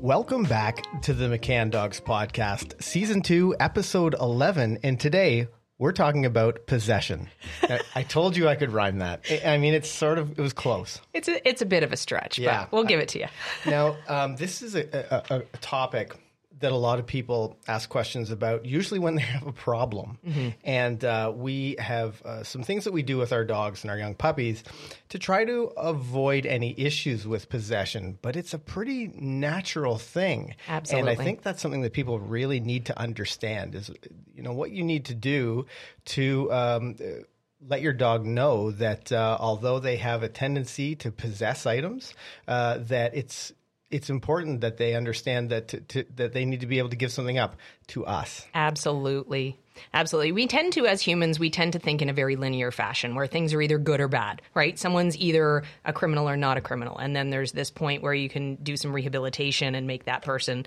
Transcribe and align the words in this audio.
Welcome 0.00 0.44
back 0.44 1.02
to 1.02 1.12
the 1.12 1.26
McCann 1.26 1.70
Dogs 1.70 2.00
Podcast, 2.00 2.82
Season 2.82 3.20
2, 3.20 3.56
Episode 3.60 4.14
11. 4.18 4.78
And 4.82 4.98
today 4.98 5.48
we're 5.78 5.92
talking 5.92 6.24
about 6.24 6.66
possession. 6.66 7.28
I, 7.62 7.80
I 7.94 8.02
told 8.02 8.36
you 8.36 8.48
I 8.48 8.54
could 8.54 8.70
rhyme 8.72 8.98
that. 9.00 9.26
I 9.30 9.54
I 9.54 9.58
mean, 9.58 9.74
it's 9.74 9.90
sort 9.90 10.18
of, 10.18 10.38
it 10.38 10.42
was 10.42 10.52
close. 10.54 11.00
It's 11.12 11.28
a, 11.28 11.46
it's 11.46 11.60
a 11.60 11.66
bit 11.66 11.82
of 11.82 11.92
a 11.92 11.96
stretch, 11.98 12.38
Yeah. 12.38 12.62
but 12.64 12.72
we'll 12.72 12.84
give 12.84 13.00
it 13.00 13.08
to 13.10 13.18
you. 13.18 13.26
Now, 13.66 13.96
um, 14.08 14.36
this 14.36 14.62
is 14.62 14.74
a, 14.74 15.22
a, 15.30 15.36
a 15.36 15.42
topic 15.58 16.14
that 16.60 16.72
a 16.72 16.76
lot 16.76 16.98
of 16.98 17.06
people 17.06 17.58
ask 17.66 17.88
questions 17.88 18.30
about, 18.30 18.64
usually 18.64 19.00
when 19.00 19.14
they 19.14 19.22
have 19.22 19.46
a 19.46 19.52
problem. 19.52 20.18
And 20.64 21.04
uh, 21.04 21.32
we 21.34 21.76
have 21.78 22.22
uh, 22.22 22.42
some 22.44 22.62
things 22.62 22.84
that 22.84 22.92
we 22.92 23.02
do 23.02 23.16
with 23.18 23.32
our 23.32 23.44
dogs 23.44 23.82
and 23.82 23.90
our 23.90 23.98
young 23.98 24.14
puppies 24.14 24.62
to 25.08 25.18
try 25.18 25.44
to 25.44 25.72
avoid 25.76 26.46
any 26.46 26.74
issues 26.78 27.26
with 27.26 27.48
possession. 27.48 28.18
But 28.22 28.36
it's 28.36 28.54
a 28.54 28.58
pretty 28.58 29.08
natural 29.16 29.98
thing. 29.98 30.54
And 30.98 31.08
I 31.08 31.14
think 31.24 31.42
that's 31.42 31.62
something 31.62 31.80
that 31.82 31.92
people 31.92 32.18
really 32.18 32.60
need 32.60 32.86
to 32.86 32.98
understand 32.98 33.74
is, 33.74 33.90
you 34.34 34.42
know, 34.42 34.52
what 34.52 34.70
you 34.70 34.84
need 34.84 35.06
to 35.06 35.14
do 35.14 35.66
to. 36.06 36.52
Um, 36.52 36.96
uh, 37.00 37.24
let 37.68 37.82
your 37.82 37.92
dog 37.92 38.24
know 38.24 38.70
that 38.70 39.12
uh, 39.12 39.36
although 39.38 39.78
they 39.78 39.96
have 39.98 40.22
a 40.22 40.30
tendency 40.30 40.96
to 40.96 41.12
possess 41.12 41.66
items, 41.66 42.14
uh, 42.48 42.78
that 42.78 43.14
it's 43.14 43.52
it's 43.90 44.10
important 44.10 44.60
that 44.60 44.76
they 44.76 44.94
understand 44.94 45.50
that 45.50 45.68
to, 45.68 45.80
to, 45.80 46.04
that 46.16 46.32
they 46.32 46.44
need 46.44 46.60
to 46.60 46.66
be 46.66 46.78
able 46.78 46.90
to 46.90 46.96
give 46.96 47.12
something 47.12 47.38
up 47.38 47.56
to 47.88 48.06
us. 48.06 48.46
Absolutely. 48.54 49.58
Absolutely. 49.94 50.32
We 50.32 50.46
tend 50.46 50.74
to, 50.74 50.86
as 50.86 51.00
humans, 51.00 51.38
we 51.38 51.50
tend 51.50 51.72
to 51.72 51.78
think 51.78 52.02
in 52.02 52.08
a 52.08 52.12
very 52.12 52.36
linear 52.36 52.70
fashion 52.70 53.14
where 53.14 53.26
things 53.26 53.54
are 53.54 53.62
either 53.62 53.78
good 53.78 54.00
or 54.00 54.08
bad, 54.08 54.42
right? 54.54 54.78
Someone's 54.78 55.16
either 55.16 55.62
a 55.84 55.92
criminal 55.92 56.28
or 56.28 56.36
not 56.36 56.56
a 56.56 56.60
criminal. 56.60 56.98
And 56.98 57.16
then 57.16 57.30
there's 57.30 57.52
this 57.52 57.70
point 57.70 58.02
where 58.02 58.14
you 58.14 58.28
can 58.28 58.56
do 58.56 58.76
some 58.76 58.92
rehabilitation 58.92 59.74
and 59.74 59.86
make 59.86 60.04
that 60.04 60.22
person 60.22 60.66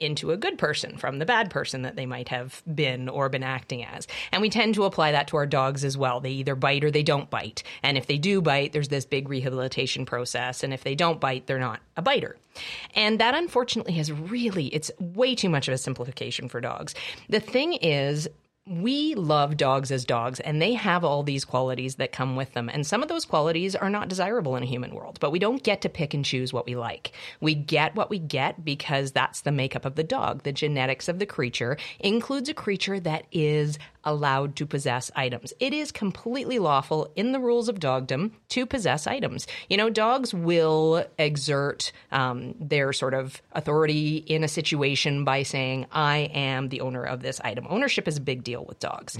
into 0.00 0.30
a 0.30 0.36
good 0.36 0.58
person 0.58 0.96
from 0.96 1.18
the 1.18 1.26
bad 1.26 1.50
person 1.50 1.82
that 1.82 1.96
they 1.96 2.06
might 2.06 2.28
have 2.28 2.62
been 2.72 3.08
or 3.08 3.28
been 3.28 3.42
acting 3.42 3.84
as. 3.84 4.06
And 4.32 4.40
we 4.40 4.50
tend 4.50 4.74
to 4.74 4.84
apply 4.84 5.12
that 5.12 5.28
to 5.28 5.36
our 5.36 5.46
dogs 5.46 5.84
as 5.84 5.98
well. 5.98 6.20
They 6.20 6.30
either 6.30 6.54
bite 6.54 6.84
or 6.84 6.90
they 6.90 7.02
don't 7.02 7.28
bite. 7.30 7.62
And 7.82 7.98
if 7.98 8.06
they 8.06 8.18
do 8.18 8.40
bite, 8.40 8.72
there's 8.72 8.88
this 8.88 9.04
big 9.04 9.28
rehabilitation 9.28 10.06
process. 10.06 10.62
And 10.62 10.72
if 10.72 10.84
they 10.84 10.94
don't 10.94 11.20
bite, 11.20 11.46
they're 11.46 11.58
not 11.58 11.80
a 11.96 12.02
biter. 12.02 12.36
And 12.94 13.18
that 13.18 13.34
unfortunately 13.34 13.94
has 13.94 14.12
really, 14.12 14.66
it's 14.66 14.90
way 14.98 15.34
too 15.34 15.48
much 15.48 15.68
of 15.68 15.74
a 15.74 15.78
simplification 15.78 16.48
for 16.48 16.60
dogs. 16.60 16.94
The 17.28 17.40
thing 17.40 17.74
is, 17.74 18.28
we 18.68 19.14
love 19.14 19.56
dogs 19.56 19.90
as 19.90 20.04
dogs, 20.04 20.40
and 20.40 20.60
they 20.60 20.74
have 20.74 21.04
all 21.04 21.22
these 21.22 21.44
qualities 21.44 21.96
that 21.96 22.12
come 22.12 22.36
with 22.36 22.52
them. 22.52 22.68
And 22.68 22.86
some 22.86 23.02
of 23.02 23.08
those 23.08 23.24
qualities 23.24 23.74
are 23.74 23.90
not 23.90 24.08
desirable 24.08 24.56
in 24.56 24.62
a 24.62 24.66
human 24.66 24.94
world, 24.94 25.18
but 25.20 25.32
we 25.32 25.38
don't 25.38 25.62
get 25.62 25.80
to 25.82 25.88
pick 25.88 26.14
and 26.14 26.24
choose 26.24 26.52
what 26.52 26.66
we 26.66 26.76
like. 26.76 27.12
We 27.40 27.54
get 27.54 27.94
what 27.94 28.10
we 28.10 28.18
get 28.18 28.64
because 28.64 29.12
that's 29.12 29.40
the 29.40 29.52
makeup 29.52 29.84
of 29.84 29.94
the 29.94 30.04
dog. 30.04 30.42
The 30.42 30.52
genetics 30.52 31.08
of 31.08 31.18
the 31.18 31.26
creature 31.26 31.78
includes 32.00 32.48
a 32.48 32.54
creature 32.54 33.00
that 33.00 33.26
is 33.32 33.78
allowed 34.04 34.56
to 34.56 34.66
possess 34.66 35.10
items. 35.16 35.52
It 35.60 35.72
is 35.72 35.92
completely 35.92 36.58
lawful 36.58 37.10
in 37.16 37.32
the 37.32 37.40
rules 37.40 37.68
of 37.68 37.80
dogdom 37.80 38.32
to 38.50 38.66
possess 38.66 39.06
items. 39.06 39.46
You 39.68 39.76
know, 39.76 39.90
dogs 39.90 40.32
will 40.32 41.04
exert 41.18 41.92
um, 42.12 42.54
their 42.60 42.92
sort 42.92 43.14
of 43.14 43.42
authority 43.52 44.16
in 44.16 44.44
a 44.44 44.48
situation 44.48 45.24
by 45.24 45.42
saying, 45.42 45.86
I 45.92 46.30
am 46.32 46.68
the 46.68 46.80
owner 46.80 47.04
of 47.04 47.22
this 47.22 47.40
item. 47.42 47.66
Ownership 47.68 48.08
is 48.08 48.16
a 48.16 48.20
big 48.20 48.44
deal 48.44 48.64
with 48.64 48.78
dogs. 48.78 49.18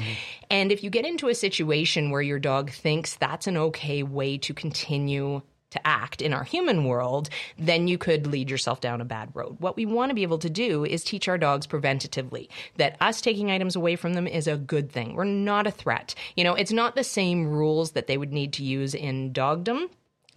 And 0.50 0.72
if 0.72 0.82
you 0.82 0.90
get 0.90 1.04
into 1.04 1.28
a 1.28 1.34
situation 1.34 2.10
where 2.10 2.22
your 2.22 2.38
dog 2.38 2.70
thinks 2.70 3.16
that's 3.16 3.46
an 3.46 3.56
okay 3.56 4.02
way 4.02 4.38
to 4.38 4.54
continue 4.54 5.42
to 5.70 5.86
act 5.86 6.22
in 6.22 6.32
our 6.32 6.44
human 6.44 6.84
world, 6.84 7.28
then 7.58 7.88
you 7.88 7.98
could 7.98 8.26
lead 8.26 8.50
yourself 8.50 8.80
down 8.80 9.00
a 9.00 9.04
bad 9.04 9.30
road. 9.34 9.56
What 9.60 9.76
we 9.76 9.86
want 9.86 10.10
to 10.10 10.14
be 10.14 10.22
able 10.22 10.38
to 10.38 10.50
do 10.50 10.84
is 10.84 11.04
teach 11.04 11.28
our 11.28 11.38
dogs 11.38 11.66
preventatively 11.66 12.48
that 12.76 12.96
us 13.00 13.20
taking 13.20 13.50
items 13.50 13.76
away 13.76 13.96
from 13.96 14.14
them 14.14 14.26
is 14.26 14.46
a 14.46 14.56
good 14.56 14.90
thing. 14.90 15.14
We're 15.14 15.24
not 15.24 15.66
a 15.66 15.70
threat. 15.70 16.14
You 16.36 16.44
know, 16.44 16.54
it's 16.54 16.72
not 16.72 16.94
the 16.94 17.04
same 17.04 17.46
rules 17.46 17.92
that 17.92 18.06
they 18.06 18.16
would 18.16 18.32
need 18.32 18.54
to 18.54 18.64
use 18.64 18.94
in 18.94 19.32
dogdom. 19.32 19.90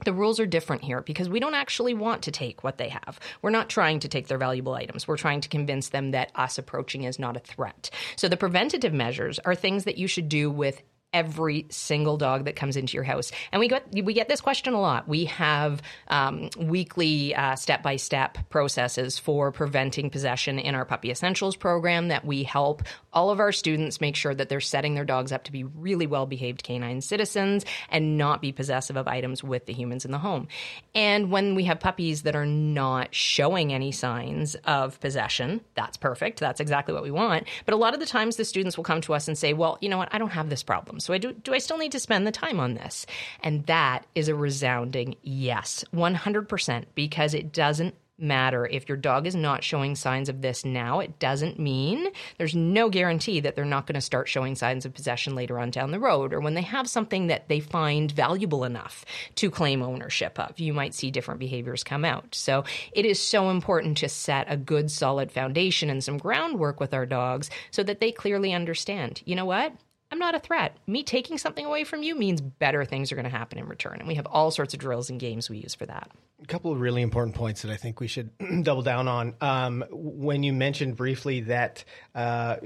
The 0.03 0.13
rules 0.13 0.39
are 0.39 0.47
different 0.47 0.83
here 0.83 1.01
because 1.01 1.29
we 1.29 1.39
don't 1.39 1.53
actually 1.53 1.93
want 1.93 2.23
to 2.23 2.31
take 2.31 2.63
what 2.63 2.79
they 2.79 2.89
have. 2.89 3.19
We're 3.41 3.51
not 3.51 3.69
trying 3.69 3.99
to 3.99 4.07
take 4.07 4.27
their 4.27 4.39
valuable 4.39 4.73
items. 4.73 5.07
We're 5.07 5.17
trying 5.17 5.41
to 5.41 5.49
convince 5.49 5.89
them 5.89 6.11
that 6.11 6.31
us 6.33 6.57
approaching 6.57 7.03
is 7.03 7.19
not 7.19 7.37
a 7.37 7.41
threat. 7.41 7.91
So 8.15 8.27
the 8.27 8.37
preventative 8.37 8.93
measures 8.93 9.37
are 9.45 9.53
things 9.53 9.83
that 9.83 9.99
you 9.99 10.07
should 10.07 10.27
do 10.27 10.49
with 10.49 10.81
every 11.13 11.65
single 11.69 12.17
dog 12.17 12.45
that 12.45 12.55
comes 12.55 12.77
into 12.77 12.93
your 12.93 13.03
house. 13.03 13.31
And 13.51 13.59
we 13.59 13.67
get 13.67 13.85
we 13.91 14.13
get 14.13 14.29
this 14.29 14.41
question 14.41 14.73
a 14.73 14.79
lot. 14.79 15.07
We 15.07 15.25
have 15.25 15.81
um, 16.07 16.49
weekly 16.57 17.35
step 17.55 17.83
by 17.83 17.97
step 17.97 18.37
processes 18.49 19.19
for 19.19 19.51
preventing 19.51 20.09
possession 20.09 20.59
in 20.59 20.75
our 20.75 20.85
Puppy 20.85 21.11
Essentials 21.11 21.55
program 21.55 22.07
that 22.09 22.25
we 22.25 22.43
help 22.43 22.83
all 23.13 23.29
of 23.29 23.39
our 23.39 23.51
students 23.51 23.99
make 23.99 24.15
sure 24.15 24.33
that 24.33 24.49
they're 24.49 24.61
setting 24.61 24.93
their 24.93 25.05
dogs 25.05 25.31
up 25.31 25.43
to 25.43 25.51
be 25.51 25.63
really 25.63 26.07
well 26.07 26.25
behaved 26.25 26.63
canine 26.63 27.01
citizens 27.01 27.65
and 27.89 28.17
not 28.17 28.41
be 28.41 28.51
possessive 28.51 28.95
of 28.95 29.07
items 29.07 29.43
with 29.43 29.65
the 29.65 29.73
humans 29.73 30.05
in 30.05 30.11
the 30.11 30.17
home. 30.17 30.47
And 30.95 31.29
when 31.31 31.55
we 31.55 31.65
have 31.65 31.79
puppies 31.79 32.23
that 32.23 32.35
are 32.35 32.45
not 32.45 33.13
showing 33.13 33.73
any 33.73 33.91
signs 33.91 34.55
of 34.65 34.99
possession, 34.99 35.61
that's 35.75 35.97
perfect. 35.97 36.39
That's 36.39 36.59
exactly 36.59 36.93
what 36.93 37.03
we 37.03 37.11
want. 37.11 37.47
But 37.65 37.73
a 37.73 37.77
lot 37.77 37.93
of 37.93 37.99
the 37.99 38.05
times 38.05 38.37
the 38.37 38.45
students 38.45 38.77
will 38.77 38.83
come 38.83 39.01
to 39.01 39.13
us 39.13 39.27
and 39.27 39.37
say, 39.37 39.53
well, 39.53 39.77
you 39.81 39.89
know 39.89 39.97
what? 39.97 40.09
I 40.11 40.17
don't 40.17 40.29
have 40.29 40.49
this 40.49 40.63
problem. 40.63 40.99
So 41.03 41.13
I 41.13 41.17
do, 41.17 41.33
do 41.33 41.53
I 41.53 41.57
still 41.57 41.77
need 41.77 41.91
to 41.93 41.99
spend 41.99 42.25
the 42.25 42.31
time 42.31 42.59
on 42.59 42.73
this? 42.73 43.05
And 43.41 43.65
that 43.65 44.05
is 44.15 44.27
a 44.27 44.35
resounding 44.35 45.15
yes, 45.21 45.83
100%, 45.93 46.85
because 46.95 47.33
it 47.33 47.51
doesn't 47.51 47.95
matter 48.21 48.67
if 48.67 48.87
your 48.87 48.97
dog 48.97 49.25
is 49.25 49.35
not 49.35 49.63
showing 49.63 49.95
signs 49.95 50.29
of 50.29 50.41
this 50.41 50.63
now. 50.63 50.99
It 50.99 51.19
doesn't 51.19 51.59
mean 51.59 52.07
there's 52.37 52.55
no 52.55 52.89
guarantee 52.89 53.39
that 53.41 53.55
they're 53.55 53.65
not 53.65 53.87
going 53.87 53.95
to 53.95 54.01
start 54.01 54.29
showing 54.29 54.55
signs 54.55 54.85
of 54.85 54.93
possession 54.93 55.35
later 55.35 55.59
on 55.59 55.71
down 55.71 55.91
the 55.91 55.99
road 55.99 56.33
or 56.33 56.39
when 56.39 56.53
they 56.53 56.61
have 56.61 56.87
something 56.87 57.27
that 57.27 57.49
they 57.49 57.59
find 57.59 58.11
valuable 58.11 58.63
enough 58.63 59.03
to 59.35 59.49
claim 59.49 59.81
ownership 59.81 60.39
of. 60.39 60.59
You 60.59 60.73
might 60.73 60.93
see 60.93 61.11
different 61.11 61.39
behaviors 61.39 61.83
come 61.83 62.05
out. 62.05 62.35
So 62.35 62.63
it 62.91 63.05
is 63.05 63.19
so 63.19 63.49
important 63.49 63.97
to 63.97 64.09
set 64.09 64.45
a 64.47 64.57
good 64.57 64.91
solid 64.91 65.31
foundation 65.31 65.89
and 65.89 66.03
some 66.03 66.17
groundwork 66.17 66.79
with 66.79 66.93
our 66.93 67.05
dogs 67.05 67.49
so 67.71 67.83
that 67.83 67.99
they 67.99 68.11
clearly 68.11 68.53
understand, 68.53 69.21
you 69.25 69.35
know 69.35 69.45
what? 69.45 69.73
I'm 70.11 70.19
not 70.19 70.35
a 70.35 70.39
threat. 70.39 70.75
Me 70.87 71.03
taking 71.03 71.37
something 71.37 71.65
away 71.65 71.85
from 71.85 72.03
you 72.03 72.15
means 72.15 72.41
better 72.41 72.83
things 72.83 73.11
are 73.11 73.15
going 73.15 73.23
to 73.23 73.29
happen 73.31 73.57
in 73.57 73.67
return. 73.67 73.97
And 73.99 74.07
we 74.07 74.15
have 74.15 74.25
all 74.25 74.51
sorts 74.51 74.73
of 74.73 74.79
drills 74.79 75.09
and 75.09 75.19
games 75.19 75.49
we 75.49 75.57
use 75.57 75.73
for 75.73 75.85
that. 75.85 76.11
A 76.43 76.47
couple 76.47 76.71
of 76.71 76.81
really 76.81 77.01
important 77.01 77.35
points 77.35 77.61
that 77.61 77.71
I 77.71 77.77
think 77.77 77.99
we 77.99 78.07
should 78.07 78.29
double 78.63 78.81
down 78.81 79.07
on. 79.07 79.35
Um, 79.39 79.85
when 79.89 80.43
you 80.43 80.51
mentioned 80.53 80.97
briefly 80.97 81.41
that 81.41 81.85
uh, 82.13 82.57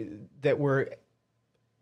that 0.42 0.58
we're 0.60 0.88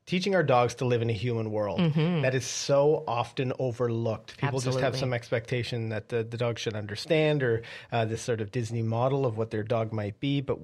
teaching 0.05 0.35
our 0.35 0.43
dogs 0.43 0.75
to 0.75 0.85
live 0.85 1.01
in 1.01 1.09
a 1.09 1.13
human 1.13 1.49
world, 1.49 1.79
that 1.79 2.35
is 2.35 2.45
so 2.45 3.05
often 3.07 3.53
overlooked. 3.57 4.37
People 4.37 4.59
just 4.59 4.79
have 4.81 4.97
some 4.97 5.13
expectation 5.13 5.89
that 5.89 6.09
the, 6.09 6.23
the 6.23 6.35
dog 6.35 6.59
should 6.59 6.75
understand 6.75 7.41
or 7.41 7.61
uh, 7.91 8.03
this 8.03 8.21
sort 8.21 8.41
of 8.41 8.51
Disney 8.51 8.81
model 8.81 9.25
of 9.25 9.37
what 9.37 9.49
their 9.49 9.63
dog 9.63 9.93
might 9.93 10.19
be, 10.19 10.41
but 10.41 10.59